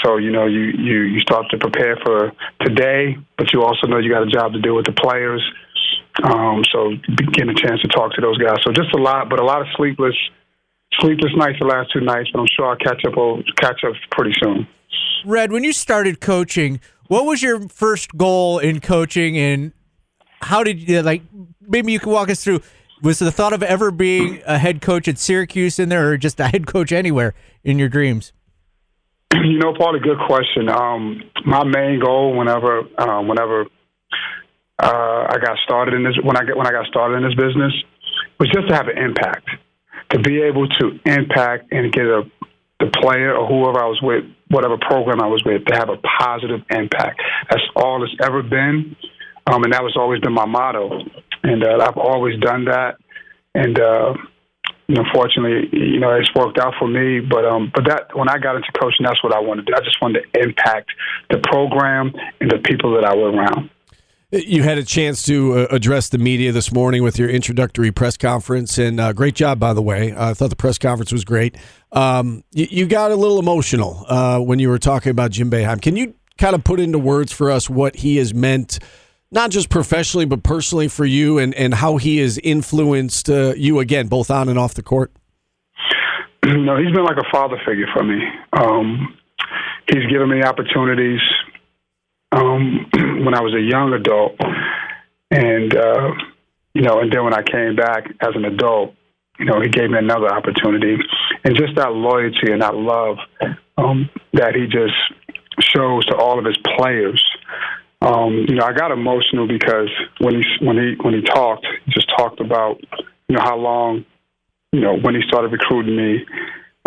[0.05, 2.33] So you know you, you you start to prepare for
[2.65, 5.43] today, but you also know you got a job to do with the players.
[6.23, 6.93] Um, so
[7.33, 8.59] getting a chance to talk to those guys.
[8.65, 10.15] So just a lot, but a lot of sleepless
[10.99, 12.31] sleepless nights the last two nights.
[12.33, 13.15] But I'm sure I'll catch up.
[13.57, 14.67] Catch up pretty soon.
[15.25, 19.73] Red, when you started coaching, what was your first goal in coaching, and
[20.41, 21.23] how did you like?
[21.61, 22.61] Maybe you can walk us through.
[23.03, 26.39] Was the thought of ever being a head coach at Syracuse in there, or just
[26.39, 27.35] a head coach anywhere
[27.65, 28.33] in your dreams?
[29.33, 30.69] You know, Paul, a good question.
[30.69, 33.63] Um, my main goal, whenever, um, whenever
[34.83, 37.35] uh, I got started in this, when I get when I got started in this
[37.35, 37.73] business,
[38.39, 39.49] was just to have an impact,
[40.11, 42.23] to be able to impact and get a
[42.81, 45.99] the player or whoever I was with, whatever program I was with, to have a
[45.99, 47.21] positive impact.
[47.51, 48.97] That's all it's ever been,
[49.47, 51.01] um, and that was always been my motto.
[51.43, 52.97] And uh, I've always done that.
[53.55, 54.15] And uh,
[54.95, 55.05] know,
[55.73, 57.21] you know, it's worked out for me.
[57.21, 59.77] But um, but that when I got into coaching, that's what I wanted to do.
[59.77, 60.91] I just wanted to impact
[61.31, 63.71] the program and the people that I were around.
[64.33, 68.17] You had a chance to uh, address the media this morning with your introductory press
[68.17, 70.15] conference, and uh, great job, by the way.
[70.17, 71.57] I thought the press conference was great.
[71.91, 75.83] Um, you, you got a little emotional uh, when you were talking about Jim Boeheim.
[75.83, 78.79] Can you kind of put into words for us what he has meant
[79.33, 83.79] not just professionally but personally for you, and and how he has influenced uh, you
[83.79, 85.13] again, both on and off the court?
[86.45, 88.21] know, he's been like a father figure for me.
[88.53, 89.17] Um,
[89.89, 91.21] he's given me opportunities
[92.33, 92.87] um,
[93.25, 94.37] when I was a young adult,
[95.31, 96.11] and uh,
[96.75, 98.95] you know, and then when I came back as an adult,
[99.39, 100.97] you know, he gave me another opportunity,
[101.45, 103.17] and just that loyalty and that love
[103.79, 104.95] um, that he just
[105.61, 107.23] shows to all of his players.
[108.03, 111.93] Um, you know, I got emotional because when he when he when he talked, he
[111.93, 112.81] just talked about
[113.29, 114.05] you know how long
[114.73, 116.25] you know when he started recruiting me,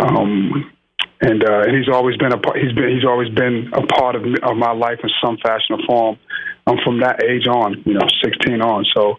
[0.00, 0.72] um,
[1.20, 4.22] and uh, and he's always been a he's been he's always been a part of
[4.42, 6.18] of my life in some fashion or form.
[6.66, 8.86] Um, from that age on, you know, 16 on.
[8.96, 9.18] So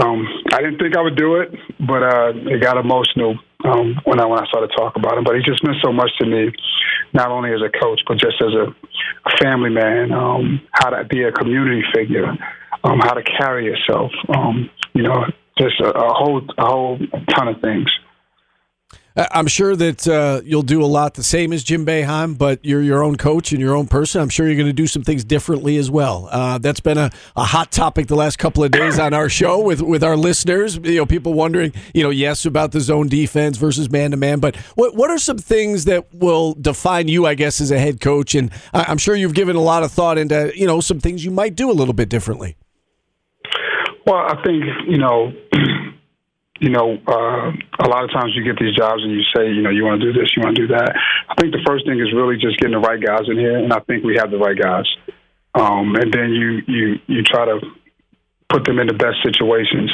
[0.00, 4.20] um, I didn't think I would do it, but uh, it got emotional um, when
[4.20, 5.24] I when I started talking about him.
[5.24, 6.52] But he just meant so much to me,
[7.12, 10.12] not only as a coach, but just as a, a family man.
[10.12, 12.26] Um, how to be a community figure,
[12.84, 14.10] um, how to carry yourself.
[14.28, 15.24] Um, you know,
[15.58, 16.98] just a, a whole a whole
[17.34, 17.88] ton of things.
[19.16, 22.80] I'm sure that uh, you'll do a lot the same as Jim Boeheim, but you're
[22.80, 24.22] your own coach and your own person.
[24.22, 26.28] I'm sure you're going to do some things differently as well.
[26.30, 29.60] Uh, that's been a, a hot topic the last couple of days on our show
[29.60, 30.76] with, with our listeners.
[30.76, 34.40] You know, people wondering, you know, yes, about the zone defense versus man to man,
[34.40, 38.00] but what what are some things that will define you, I guess, as a head
[38.00, 38.34] coach?
[38.34, 41.30] And I'm sure you've given a lot of thought into, you know, some things you
[41.30, 42.56] might do a little bit differently.
[44.06, 45.32] Well, I think you know.
[46.62, 47.50] you know, uh,
[47.82, 50.00] a lot of times you get these jobs and you say, you know, you want
[50.00, 50.94] to do this, you want to do that.
[51.28, 53.72] I think the first thing is really just getting the right guys in here, and
[53.72, 54.86] I think we have the right guys.
[55.54, 57.58] Um, and then you you you try to
[58.48, 59.90] put them in the best situations.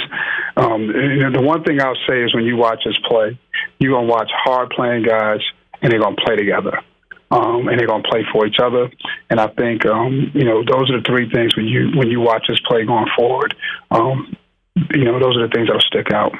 [0.59, 3.39] Um, and the one thing I'll say is when you watch us play,
[3.79, 5.41] you're gonna watch hard playing guys,
[5.81, 6.83] and they're gonna play together.
[7.31, 8.93] Um, and they're gonna play for each other.
[9.31, 12.21] And I think um, you know those are the three things when you when you
[12.21, 13.57] watch us play going forward.
[13.91, 14.37] Um,
[14.93, 16.37] you know those are the things that'll stick out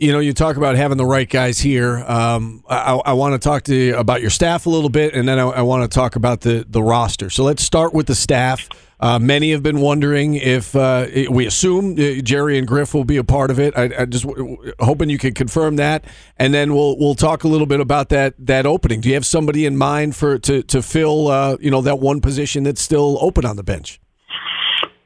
[0.00, 1.98] you know, you talk about having the right guys here.
[1.98, 5.28] Um, I, I want to talk to you about your staff a little bit, and
[5.28, 7.28] then I, I want to talk about the the roster.
[7.28, 8.66] So let's start with the staff.
[8.98, 13.18] Uh, many have been wondering if uh, we assume uh, Jerry and Griff will be
[13.18, 13.76] a part of it.
[13.76, 16.06] I, I just w- hoping you can confirm that,
[16.38, 19.02] and then we'll we'll talk a little bit about that that opening.
[19.02, 22.22] Do you have somebody in mind for to to fill uh, you know that one
[22.22, 24.00] position that's still open on the bench?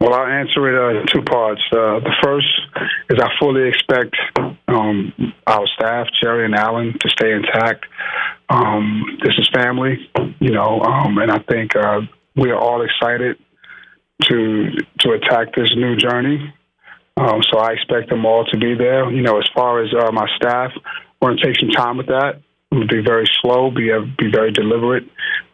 [0.00, 1.62] Well, I'll answer it uh, in two parts.
[1.72, 2.46] Uh, the first
[3.10, 4.14] is I fully expect
[4.74, 5.12] um,
[5.46, 7.86] our staff, Jerry and Allen, to stay intact.
[8.48, 10.10] Um, this is family,
[10.40, 12.00] you know, um, and I think uh,
[12.36, 13.38] we are all excited
[14.22, 16.52] to to attack this new journey.
[17.16, 19.10] Um, so I expect them all to be there.
[19.10, 20.72] You know, as far as uh, my staff,
[21.20, 22.40] we're going to take some time with that.
[22.70, 25.04] We'll be very slow, be be very deliberate.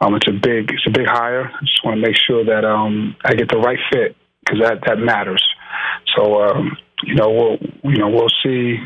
[0.01, 1.45] Um, it's a big it's a big hire.
[1.53, 4.81] I just want to make sure that um, I get the right fit because that
[4.87, 5.45] that matters.
[6.17, 6.39] So
[7.05, 8.77] you know we'll you know we'll see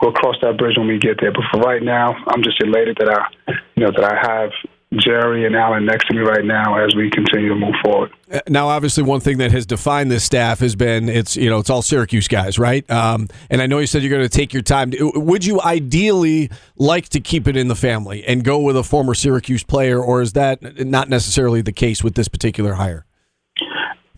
[0.00, 1.32] we'll cross that bridge when we get there.
[1.32, 4.50] But for right now, I'm just elated that I you know that I have
[4.96, 8.10] Jerry and Allen next to me right now as we continue to move forward.
[8.32, 11.58] Uh, now, obviously, one thing that has defined this staff has been it's you know
[11.58, 12.88] it's all Syracuse guys, right?
[12.90, 14.92] Um, and I know you said you're going to take your time.
[14.98, 19.14] Would you ideally like to keep it in the family and go with a former
[19.14, 23.04] Syracuse player, or is that not necessarily the case with this particular hire?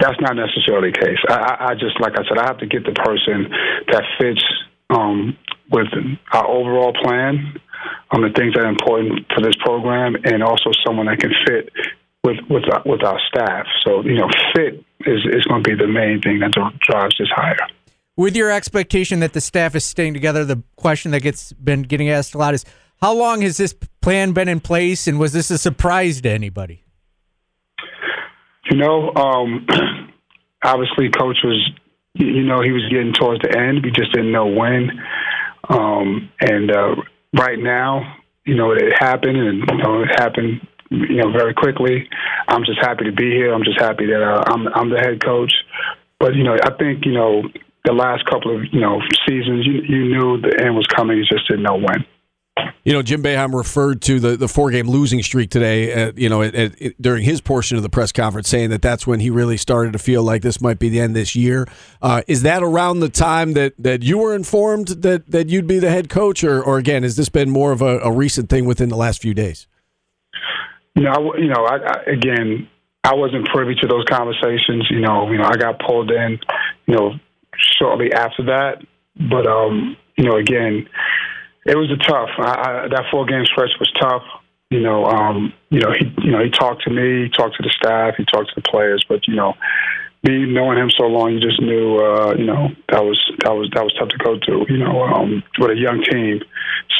[0.00, 1.18] That's not necessarily the case.
[1.28, 3.50] I, I just, like I said, I have to get the person
[3.92, 4.42] that fits
[4.88, 5.36] um,
[5.70, 5.88] with
[6.32, 7.60] our overall plan,
[8.10, 11.70] on the things that are important for this program, and also someone that can fit
[12.24, 13.66] with with our, with our staff.
[13.86, 17.28] So you know, fit is is going to be the main thing that drives this
[17.34, 17.56] hire.
[18.16, 22.10] With your expectation that the staff is staying together, the question that gets been getting
[22.10, 22.64] asked a lot is,
[23.00, 26.84] how long has this plan been in place, and was this a surprise to anybody?
[28.68, 29.66] You know, um,
[30.64, 31.70] obviously, coach was,
[32.14, 33.84] you know, he was getting towards the end.
[33.84, 34.90] We just didn't know when.
[35.68, 36.96] Um, and uh,
[37.38, 42.08] right now, you know, it happened, and you know, it happened, you know, very quickly.
[42.48, 43.54] I'm just happy to be here.
[43.54, 45.52] I'm just happy that uh, I'm I'm the head coach.
[46.18, 47.42] But you know, I think you know
[47.84, 51.18] the last couple of you know seasons, you you knew the end was coming.
[51.18, 52.04] You just didn't know when.
[52.84, 55.92] You know, Jim Boeheim referred to the, the four game losing streak today.
[55.92, 59.06] At, you know, at, at, during his portion of the press conference, saying that that's
[59.06, 61.68] when he really started to feel like this might be the end this year.
[62.00, 65.78] Uh, is that around the time that, that you were informed that, that you'd be
[65.78, 68.64] the head coach, or, or again, has this been more of a, a recent thing
[68.64, 69.66] within the last few days?
[70.94, 72.66] You know, you know, I, I, again,
[73.04, 74.86] I wasn't privy to those conversations.
[74.90, 76.38] You know, you know, I got pulled in,
[76.86, 77.12] you know,
[77.78, 78.78] shortly after that.
[79.16, 80.88] But um, you know, again
[81.66, 82.30] it was a tough.
[82.38, 84.22] I, I, that four game stretch was tough.
[84.70, 87.62] You know, um, you know, he, you know, he talked to me, he talked to
[87.62, 89.54] the staff, he talked to the players, but you know,
[90.22, 93.68] me knowing him so long, you just knew, uh, you know, that was that was
[93.74, 96.40] that was tough to go through, you know, um, with a young team.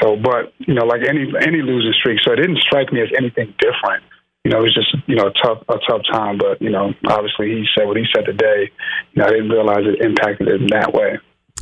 [0.00, 3.08] So, but you know, like any any losing streak, so it didn't strike me as
[3.16, 4.02] anything different.
[4.44, 6.92] You know, it was just you know a tough a tough time, but you know,
[7.06, 8.72] obviously he said what he said today.
[9.12, 11.18] You know, I didn't realize it impacted it in that way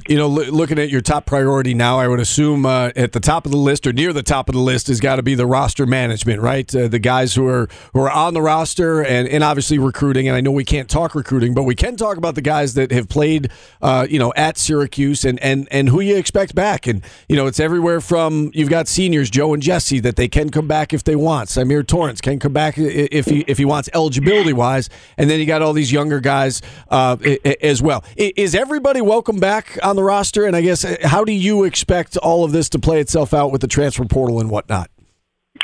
[0.09, 3.21] you know, l- looking at your top priority now, I would assume uh, at the
[3.21, 5.35] top of the list or near the top of the list has got to be
[5.35, 6.75] the roster management, right?
[6.75, 10.27] Uh, the guys who are who are on the roster and, and obviously recruiting.
[10.27, 12.91] And I know we can't talk recruiting, but we can talk about the guys that
[12.91, 13.51] have played,
[13.83, 16.87] uh, you know, at Syracuse and, and and who you expect back.
[16.87, 20.49] And you know, it's everywhere from you've got seniors Joe and Jesse that they can
[20.49, 21.51] come back if they want.
[21.51, 25.45] Symir Torrence can come back if he if he wants eligibility wise, and then you
[25.45, 27.17] got all these younger guys uh,
[27.61, 28.05] as well.
[28.17, 30.47] Is everybody welcome back on the roster?
[30.47, 33.51] And I guess, uh, how do you expect all of this to play itself out
[33.51, 34.91] with the transfer portal and whatnot?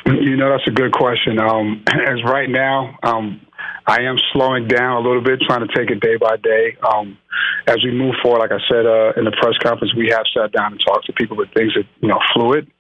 [0.06, 1.38] You know, that's a good question.
[1.38, 3.40] Um, as right now, um,
[3.86, 6.76] I am slowing down a little bit, trying to take it day by day.
[6.82, 7.16] Um,
[7.66, 10.52] as we move forward, like I said uh, in the press conference, we have sat
[10.52, 12.70] down and talked to people, but things are you know fluid.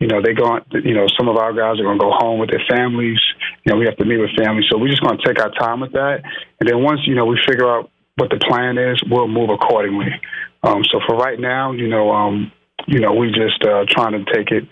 [0.00, 0.60] You know, they go.
[0.70, 3.18] You know, some of our guys are going to go home with their families.
[3.64, 5.50] You know, we have to meet with families, so we're just going to take our
[5.50, 6.22] time with that.
[6.60, 10.10] And then once you know we figure out what the plan is, we'll move accordingly.
[10.62, 12.52] Um, so for right now, you know, um,
[12.86, 14.64] you know, we just uh, trying to take it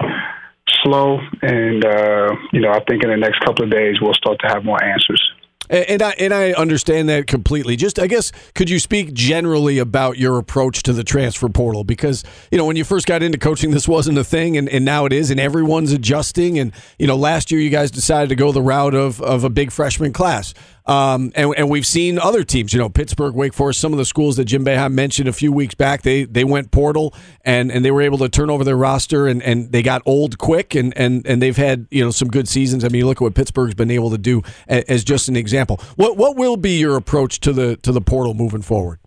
[0.83, 4.39] slow, and uh, you know, I think in the next couple of days we'll start
[4.41, 5.23] to have more answers.
[5.69, 7.75] And I and I understand that completely.
[7.75, 11.83] Just I guess could you speak generally about your approach to the transfer portal?
[11.83, 12.23] Because
[12.53, 15.07] you know when you first got into coaching, this wasn't a thing, and, and now
[15.07, 16.59] it is, and everyone's adjusting.
[16.59, 19.51] And you know last year you guys decided to go the route of of a
[19.51, 20.55] big freshman class.
[20.87, 24.05] Um, and, and we've seen other teams, you know, Pittsburgh, Wake Forest, some of the
[24.05, 27.13] schools that Jim Boeheim mentioned a few weeks back, they they went portal
[27.45, 30.39] and, and they were able to turn over their roster and, and they got old
[30.39, 32.85] quick and, and, and they've had, you know, some good seasons.
[32.85, 35.81] I mean, look at what Pittsburgh's been able to do as just an example.
[35.97, 39.01] What what will be your approach to the to the portal moving forward?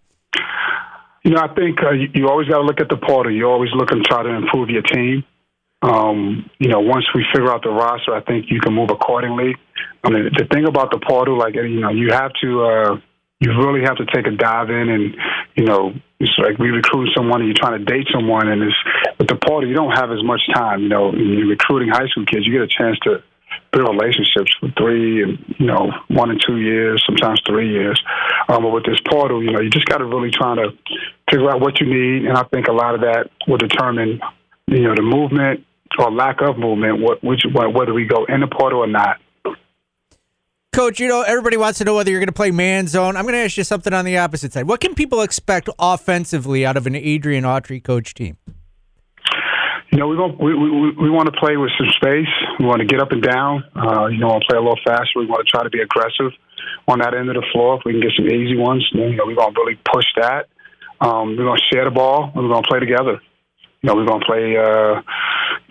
[1.23, 3.31] You know, I think uh, you, you always got to look at the portal.
[3.33, 5.23] You always look and try to improve your team.
[5.81, 9.55] Um, you know, once we figure out the roster, I think you can move accordingly.
[10.03, 12.95] I mean, the thing about the portal, like you know, you have to, uh,
[13.39, 15.15] you really have to take a dive in, and
[15.55, 18.75] you know, it's like we recruit someone, and you're trying to date someone, and it's
[19.17, 20.83] with the portal, you don't have as much time.
[20.83, 23.23] You know, you're recruiting high school kids, you get a chance to
[23.71, 28.01] build relationships for three and you know one and two years, sometimes three years.
[28.49, 30.75] Um, but with this portal, you know, you just got to really try to
[31.31, 34.19] figure out what you need, and I think a lot of that will determine,
[34.67, 35.65] you know, the movement
[35.97, 39.17] or lack of movement, what, which, whether we go in the portal or not.
[40.71, 43.17] Coach, you know, everybody wants to know whether you're going to play man zone.
[43.17, 44.67] I'm going to ask you something on the opposite side.
[44.67, 48.37] What can people expect offensively out of an Adrian Autry coach team?
[49.91, 52.29] You know, we want we, we, we want to play with some space.
[52.59, 53.63] We want to get up and down.
[53.75, 55.17] Uh, you know, we want to play a little faster.
[55.17, 56.31] We want to try to be aggressive
[56.87, 57.79] on that end of the floor.
[57.79, 60.45] If we can get some easy ones, you know, we're going to really push that.
[61.01, 62.31] Um, we're going to share the ball.
[62.35, 63.19] We're going to play together.
[63.81, 64.55] You know, we're going to play.
[64.55, 65.01] Uh,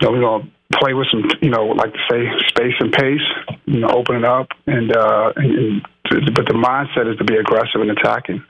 [0.01, 3.57] know, we're to play with some, you know, like to say, space and pace.
[3.65, 5.81] You know, open it up, and, uh, and,
[6.35, 8.43] but the mindset is to be aggressive and attacking.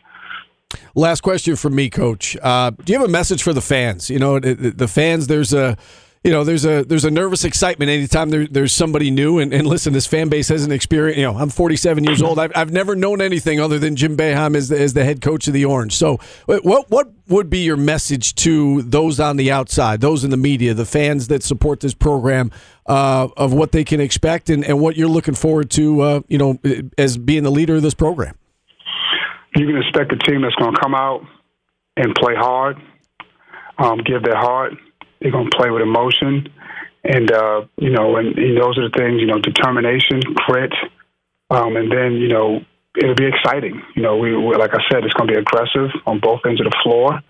[0.96, 2.38] Last question from me, Coach.
[2.42, 4.10] Uh, do you have a message for the fans?
[4.10, 5.28] You know, the fans.
[5.28, 5.78] There's a
[6.24, 9.40] you know, there's a there's a nervous excitement anytime there, there's somebody new.
[9.40, 11.18] And, and listen, this fan base hasn't experienced.
[11.18, 12.40] You know, I'm 47 years old.
[12.40, 15.48] I've, I've never known anything other than Jim Boeheim as the, as the head coach
[15.48, 15.96] of the Orange.
[15.96, 20.38] So, what what would be your message to those on the outside, those in the
[20.38, 22.52] media, the fans that support this program,
[22.86, 26.38] uh, of what they can expect and, and what you're looking forward to, uh, you
[26.38, 26.60] know,
[26.98, 28.36] as being the leader of this program?
[29.56, 31.22] You can expect a team that's going to come out
[31.96, 32.78] and play hard,
[33.78, 34.74] um, give their heart
[35.22, 36.48] they're going to play with emotion,
[37.04, 39.20] and uh, you know, and, and those are the things.
[39.20, 40.74] You know, determination, grit,
[41.50, 42.62] um, and then you know,
[42.98, 43.82] it'll be exciting.
[43.96, 46.62] You know, we, we like I said, it's going to be aggressive on both ends
[46.62, 47.22] of the floor.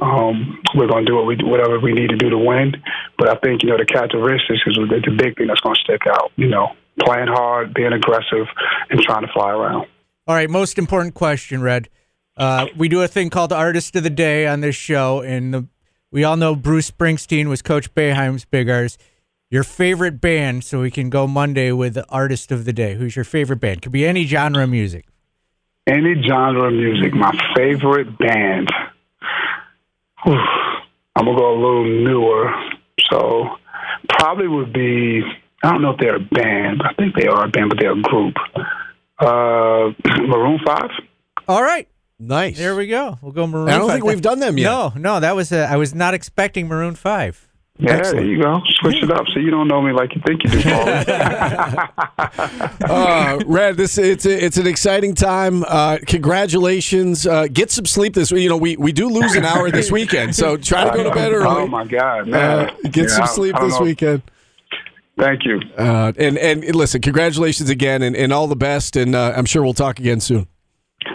[0.00, 2.74] Um, we're going to do what we whatever we need to do to win.
[3.18, 6.02] But I think you know the characteristics is the big thing that's going to stick
[6.08, 6.32] out.
[6.36, 8.46] You know, playing hard, being aggressive,
[8.90, 9.86] and trying to fly around.
[10.26, 11.88] All right, most important question, Red.
[12.36, 15.66] Uh, we do a thing called Artist of the Day on this show, and the
[16.10, 19.00] we all know Bruce Springsteen was Coach Boeheim's big artist.
[19.50, 22.94] Your favorite band, so we can go Monday with the artist of the day.
[22.94, 23.82] Who's your favorite band?
[23.82, 25.06] Could be any genre of music.
[25.86, 27.14] Any genre of music.
[27.14, 28.68] My favorite band.
[30.24, 30.34] Whew.
[31.16, 32.52] I'm gonna go a little newer.
[33.10, 33.48] So
[34.08, 35.22] probably would be.
[35.62, 36.82] I don't know if they're a band.
[36.84, 38.34] I think they are a band, but they're a group.
[39.18, 39.92] Uh,
[40.26, 40.90] Maroon Five.
[41.48, 41.88] All right.
[42.20, 42.58] Nice.
[42.58, 43.16] There we go.
[43.22, 43.68] We'll go Maroon.
[43.68, 43.94] I don't 5.
[43.94, 44.64] think we've done them yet.
[44.64, 47.44] No, no, that was a, I was not expecting Maroon Five.
[47.80, 48.26] Yeah, Excellent.
[48.26, 48.60] there you go.
[48.80, 51.78] Switch it up so you don't know me like you think you do, Paulie.
[52.90, 55.62] uh, Red, this it's a, it's an exciting time.
[55.62, 57.24] Uh, congratulations.
[57.24, 58.42] Uh, get some sleep this week.
[58.42, 61.10] You know, we, we do lose an hour this weekend, so try to go to
[61.12, 61.46] bed early.
[61.46, 62.68] Oh my God, man!
[62.68, 63.84] Uh, get Yeah, some sleep this know.
[63.84, 64.22] weekend.
[65.16, 65.60] Thank you.
[65.76, 68.96] Uh, and and listen, congratulations again, and, and all the best.
[68.96, 70.48] And uh, I'm sure we'll talk again soon.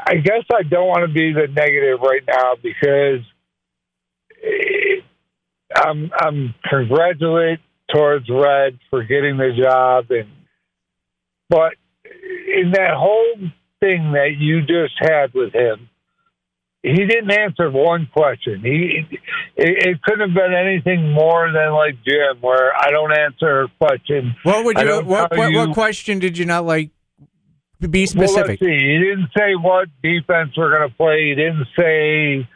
[0.09, 3.21] I guess I don't want to be the negative right now because
[4.45, 5.01] eh,
[5.75, 7.61] I'm I'm congratulate
[7.93, 10.29] towards Red for getting the job, and
[11.49, 11.73] but
[12.05, 13.37] in that whole
[13.81, 15.89] thing that you just had with him,
[16.83, 18.61] he didn't answer one question.
[18.63, 19.07] He
[19.57, 23.69] it, it couldn't have been anything more than like Jim, where I don't answer a
[23.79, 24.35] question.
[24.43, 25.03] What would you?
[25.03, 26.91] What, what, you- what question did you not like?
[27.79, 28.59] Be Well, specific.
[28.59, 28.65] see.
[28.67, 31.29] He didn't say what defense we're going to play.
[31.29, 32.49] He didn't say,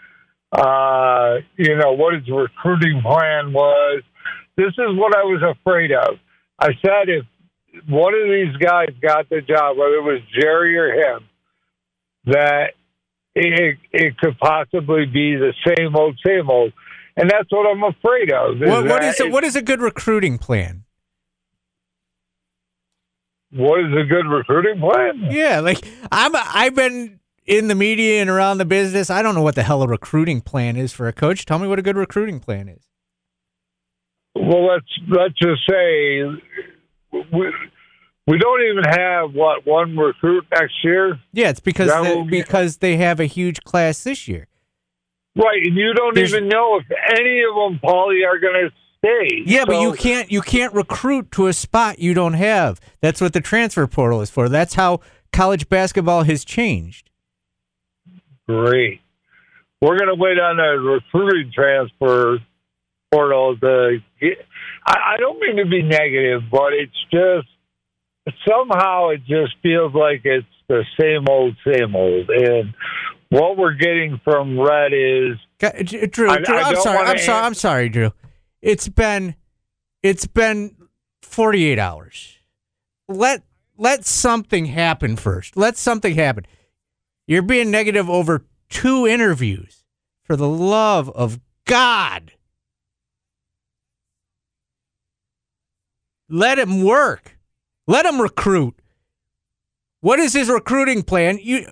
[0.50, 4.02] uh, you know, what his recruiting plan was.
[4.56, 6.16] This is what I was afraid of.
[6.58, 7.24] I said if
[7.88, 11.28] one of these guys got the job, whether it was Gerry or him,
[12.26, 12.72] that
[13.34, 16.72] it, it could possibly be the same old, same old.
[17.16, 18.58] And that's what I'm afraid of.
[18.58, 20.84] what, what that is a, what is a good recruiting plan?
[23.52, 25.28] what is a good recruiting plan?
[25.30, 26.32] Yeah, like I'm.
[26.34, 29.10] I've been in the media and around the business.
[29.10, 31.44] I don't know what the hell a recruiting plan is for a coach.
[31.46, 32.84] Tell me what a good recruiting plan is.
[34.34, 36.22] Well, let's let's just say
[37.12, 37.52] we
[38.26, 42.76] we don't even have what one recruit next year, Yeah, it's because the- be- because
[42.78, 44.46] they have a huge class this year.
[45.36, 45.62] right?
[45.64, 46.86] And you don't There's- even know if
[47.18, 49.42] any of them, Paulie, are going to stay.
[49.46, 52.78] Yeah, but you can't you can't recruit to a spot you don't have.
[53.00, 54.48] That's what the transfer portal is for.
[54.48, 55.00] That's how
[55.32, 57.10] college basketball has changed.
[58.48, 59.00] Great.
[59.80, 62.38] We're going to wait on the recruiting transfer
[63.10, 64.38] portal get.
[64.86, 67.48] I, I don't mean to be negative, but it's just
[68.48, 72.30] somehow it just feels like it's the same old, same old.
[72.30, 72.74] And
[73.30, 76.98] what we're getting from Red is Got- Drew, Drew I I'm sorry.
[76.98, 77.46] I'm sorry.
[77.46, 78.12] I'm sorry, Drew.
[78.62, 79.34] It's been
[80.02, 80.76] it's been
[81.22, 82.38] 48 hours.
[83.08, 83.42] Let
[83.76, 85.56] let something happen first.
[85.56, 86.46] Let something happen.
[87.26, 89.84] You're being negative over two interviews.
[90.24, 92.32] For the love of God.
[96.30, 97.36] Let him work.
[97.86, 98.76] Let him recruit.
[100.00, 101.38] What is his recruiting plan?
[101.42, 101.66] You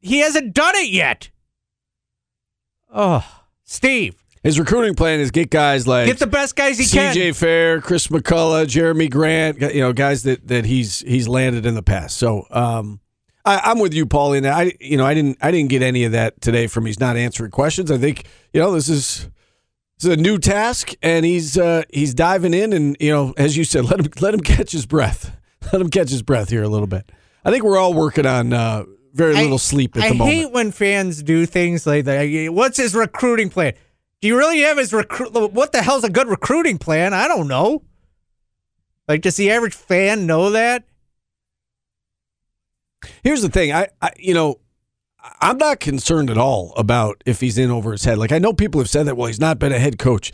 [0.00, 1.30] he hasn't done it yet.
[2.92, 7.14] Oh, Steve, His recruiting plan is get guys like get the best guys he can.
[7.14, 11.74] CJ Fair, Chris McCullough, Jerami Grant, you know, guys that, that he's he's landed in
[11.74, 12.16] the past.
[12.16, 13.00] So um,
[13.44, 14.38] I, I'm with you, Paulie.
[14.38, 16.98] and I you know I didn't I didn't get any of that today from he's
[16.98, 17.90] not answering questions.
[17.90, 19.28] I think you know this is
[19.98, 23.64] is a new task, and he's uh, he's diving in, and you know as you
[23.64, 25.36] said, let him let him catch his breath,
[25.72, 27.10] let him catch his breath here a little bit.
[27.44, 30.36] I think we're all working on uh, very I- little sleep at I the moment.
[30.36, 32.26] I hate when fans do things like that.
[32.52, 33.74] What's his recruiting plan?
[34.20, 35.32] Do you really have his recruit?
[35.32, 37.14] What the hell's a good recruiting plan?
[37.14, 37.82] I don't know.
[39.06, 40.84] Like, does the average fan know that?
[43.22, 44.58] Here's the thing, I, I you know,
[45.40, 48.18] I'm not concerned at all about if he's in over his head.
[48.18, 49.16] Like I know people have said that.
[49.16, 50.32] Well, he's not been a head coach.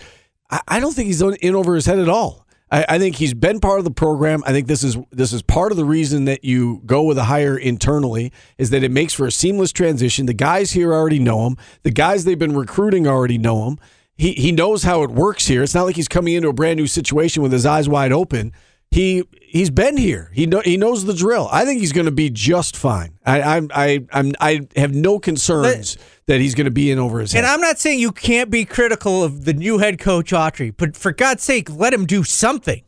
[0.51, 2.45] I, I don't think he's in over his head at all.
[2.71, 4.43] I, I think he's been part of the program.
[4.47, 7.25] I think this is this is part of the reason that you go with a
[7.25, 10.27] hire internally is that it makes for a seamless transition.
[10.27, 11.57] The guys here already know him.
[11.83, 13.79] The guys they've been recruiting already know him.
[14.17, 15.63] He he knows how it works here.
[15.63, 18.53] It's not like he's coming into a brand new situation with his eyes wide open.
[18.95, 20.31] He he's been here.
[20.33, 21.49] He know, he knows the drill.
[21.51, 23.19] I think he's going to be just fine.
[23.27, 27.19] I I'm I I'm I have no concerns that he's going to be in over
[27.19, 27.39] his head.
[27.41, 30.97] And I'm not saying you can't be critical of the new head coach Autry, but
[30.97, 32.83] for God's sake, let him do something.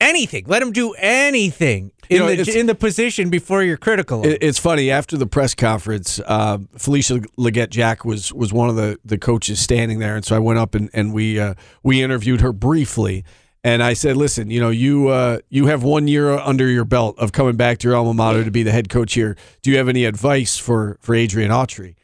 [0.00, 0.44] Anything.
[0.46, 4.24] Let him do anything in, You know, the, in the position before you're critical.
[4.24, 8.76] It- It's funny after the press conference, uh, Felicia Leggett Jack was was one of
[8.76, 12.00] the, the coaches standing there, and so I went up and and we uh, we
[12.02, 13.24] interviewed her briefly,
[13.62, 17.18] and I said, "Listen, you know, you uh, you have one year under your belt
[17.18, 19.36] of coming back to your alma mater to be the head coach here.
[19.62, 21.96] Do you have any advice for for Adrian Autry?"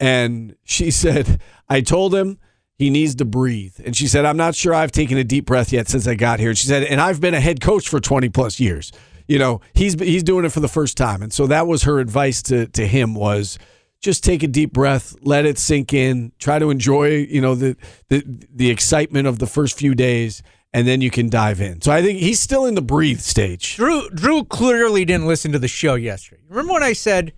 [0.00, 2.38] And she said, "I told him."
[2.76, 3.76] He needs to breathe.
[3.84, 6.40] And she said, I'm not sure I've taken a deep breath yet since I got
[6.40, 6.48] here.
[6.48, 8.90] And she said, and I've been a head coach for 20 plus years.
[9.28, 11.22] You know, he's he's doing it for the first time.
[11.22, 13.58] And so that was her advice to to him was
[14.00, 17.76] just take a deep breath, let it sink in, try to enjoy, you know, the
[18.08, 20.42] the the excitement of the first few days
[20.74, 21.80] and then you can dive in.
[21.80, 23.76] So I think he's still in the breathe stage.
[23.76, 26.42] Drew Drew clearly didn't listen to the show yesterday.
[26.50, 27.32] Remember when I said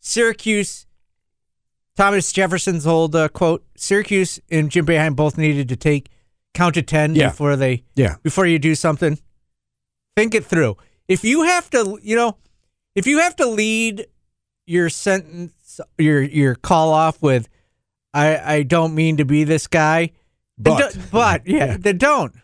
[0.00, 0.86] Syracuse,
[1.96, 6.10] Thomas Jefferson's old uh, quote: Syracuse and Jim Boeheim both needed to take
[6.52, 7.28] count to ten Yeah.
[7.30, 8.16] before they Yeah.
[8.22, 9.18] before you do something.
[10.16, 10.76] Think it through.
[11.08, 12.36] If you have to, you know,
[12.94, 14.06] if you have to lead
[14.66, 17.48] your sentence, your your call off with,
[18.12, 20.10] "I I don't mean to be this guy,"
[20.58, 20.78] But.
[20.78, 22.34] don't- but yeah, then don't.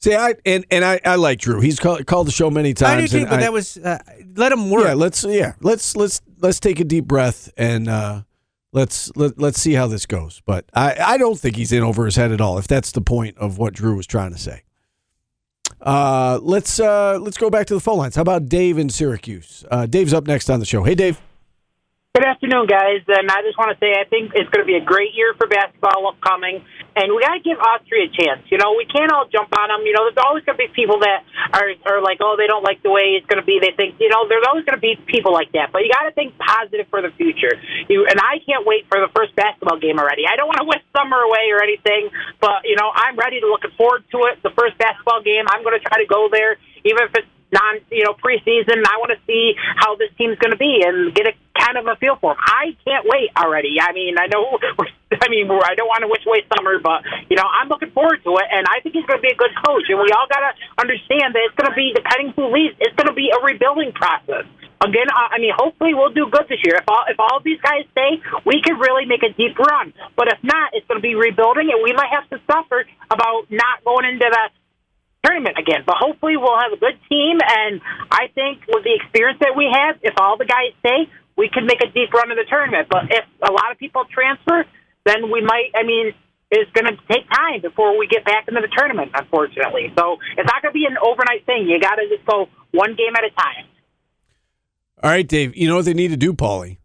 [0.00, 1.60] See, I and and I, I like Drew.
[1.60, 3.12] He's called, called the show many times.
[3.12, 3.98] I do too, but I- that was uh,
[4.36, 4.84] let him work.
[4.84, 8.22] Yeah, let's yeah, let's let's let's take a deep breath and uh
[8.72, 10.42] let's let, let's see how this goes.
[10.44, 13.00] But I I don't think he's in over his head at all if that's the
[13.00, 14.62] point of what Drew was trying to say.
[15.80, 18.14] Uh let's uh let's go back to the phone lines.
[18.16, 19.64] How about Dave in Syracuse?
[19.70, 20.84] Uh Dave's up next on the show.
[20.84, 21.20] Hey Dave.
[22.16, 23.04] Good afternoon, guys.
[23.12, 25.36] And I just want to say I think it's going to be a great year
[25.36, 26.64] for basketball upcoming,
[26.96, 28.40] and we got to give Autry a chance.
[28.48, 29.84] You know, we can't all jump on them.
[29.84, 32.64] You know, there's always going to be people that are are like, oh, they don't
[32.64, 33.60] like the way it's going to be.
[33.60, 35.76] They think, you know, there's always going to be people like that.
[35.76, 37.52] But you got to think positive for the future.
[37.92, 40.24] You and I can't wait for the first basketball game already.
[40.24, 42.08] I don't want to wish summer away or anything,
[42.40, 44.40] but you know, I'm ready to looking forward to it.
[44.40, 47.80] The first basketball game, I'm going to try to go there, even if it's non,
[47.90, 48.82] you know, preseason.
[48.82, 51.86] I want to see how this team's going to be and get a kind of
[51.86, 52.42] a feel for them.
[52.44, 53.80] I can't wait already.
[53.80, 57.02] I mean, I know, we're, I mean, I don't want to wish away summer, but
[57.30, 59.38] you know, I'm looking forward to it, and I think he's going to be a
[59.38, 59.86] good coach.
[59.88, 62.76] And we all got to understand that it's going to be depending who leaves.
[62.78, 64.46] It's going to be a rebuilding process.
[64.76, 66.76] Again, I mean, hopefully we'll do good this year.
[66.76, 69.94] If all if all these guys stay, we could really make a deep run.
[70.16, 73.48] But if not, it's going to be rebuilding, and we might have to suffer about
[73.48, 74.44] not going into the
[75.26, 75.82] tournament again.
[75.84, 79.66] But hopefully we'll have a good team, and I think with the experience that we
[79.66, 82.88] have, if all the guys stay, we could make a deep run in the tournament.
[82.88, 84.64] But if a lot of people transfer,
[85.04, 85.74] then we might.
[85.74, 86.14] I mean,
[86.50, 89.92] it's going to take time before we get back into the tournament, unfortunately.
[89.98, 91.66] So it's not going to be an overnight thing.
[91.66, 93.66] You got to just go one game at a time.
[95.02, 95.56] All right, Dave.
[95.56, 96.78] You know what they need to do, Paulie?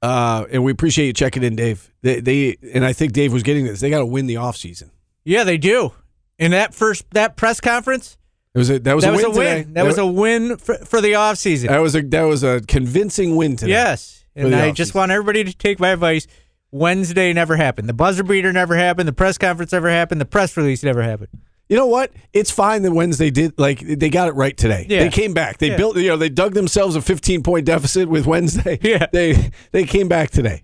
[0.00, 1.90] Uh, and we appreciate you checking in, Dave.
[2.02, 3.80] They, they and I think Dave was getting this.
[3.80, 4.90] They got to win the offseason.
[5.24, 5.92] Yeah, they do.
[6.38, 8.16] In that first that press conference,
[8.54, 9.56] It was a, that was that a was win a win.
[9.64, 9.72] today.
[9.72, 11.68] That was a win for, for the offseason.
[11.68, 13.72] that was a that was a convincing win today.
[13.72, 14.24] Yes.
[14.36, 16.26] And I just want everybody to take my advice.
[16.70, 17.88] Wednesday never happened.
[17.88, 19.08] The buzzer beater never happened.
[19.08, 20.20] The press conference never happened.
[20.20, 21.28] The press release never happened.
[21.68, 22.12] You know what?
[22.32, 24.86] It's fine that Wednesday did like they got it right today.
[24.88, 25.00] Yeah.
[25.00, 25.58] They came back.
[25.58, 25.76] They Yeah.
[25.76, 28.78] built you know, they dug themselves a 15 point deficit with Wednesday.
[28.82, 29.06] Yeah.
[29.12, 30.62] They they came back today.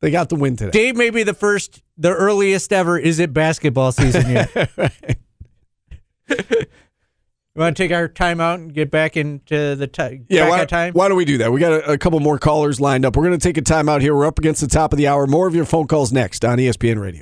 [0.00, 0.70] They got the win today.
[0.70, 4.70] Dave may be the first, the earliest ever is it basketball season yet.
[7.56, 10.64] You want to take our time out and get back into the ti Yeah, why,
[10.66, 10.92] time?
[10.92, 11.50] why don't we do that?
[11.52, 13.16] We got a, a couple more callers lined up.
[13.16, 14.14] We're going to take a time out here.
[14.14, 15.26] We're up against the top of the hour.
[15.26, 17.18] More of your phone calls next on ESPN Radio.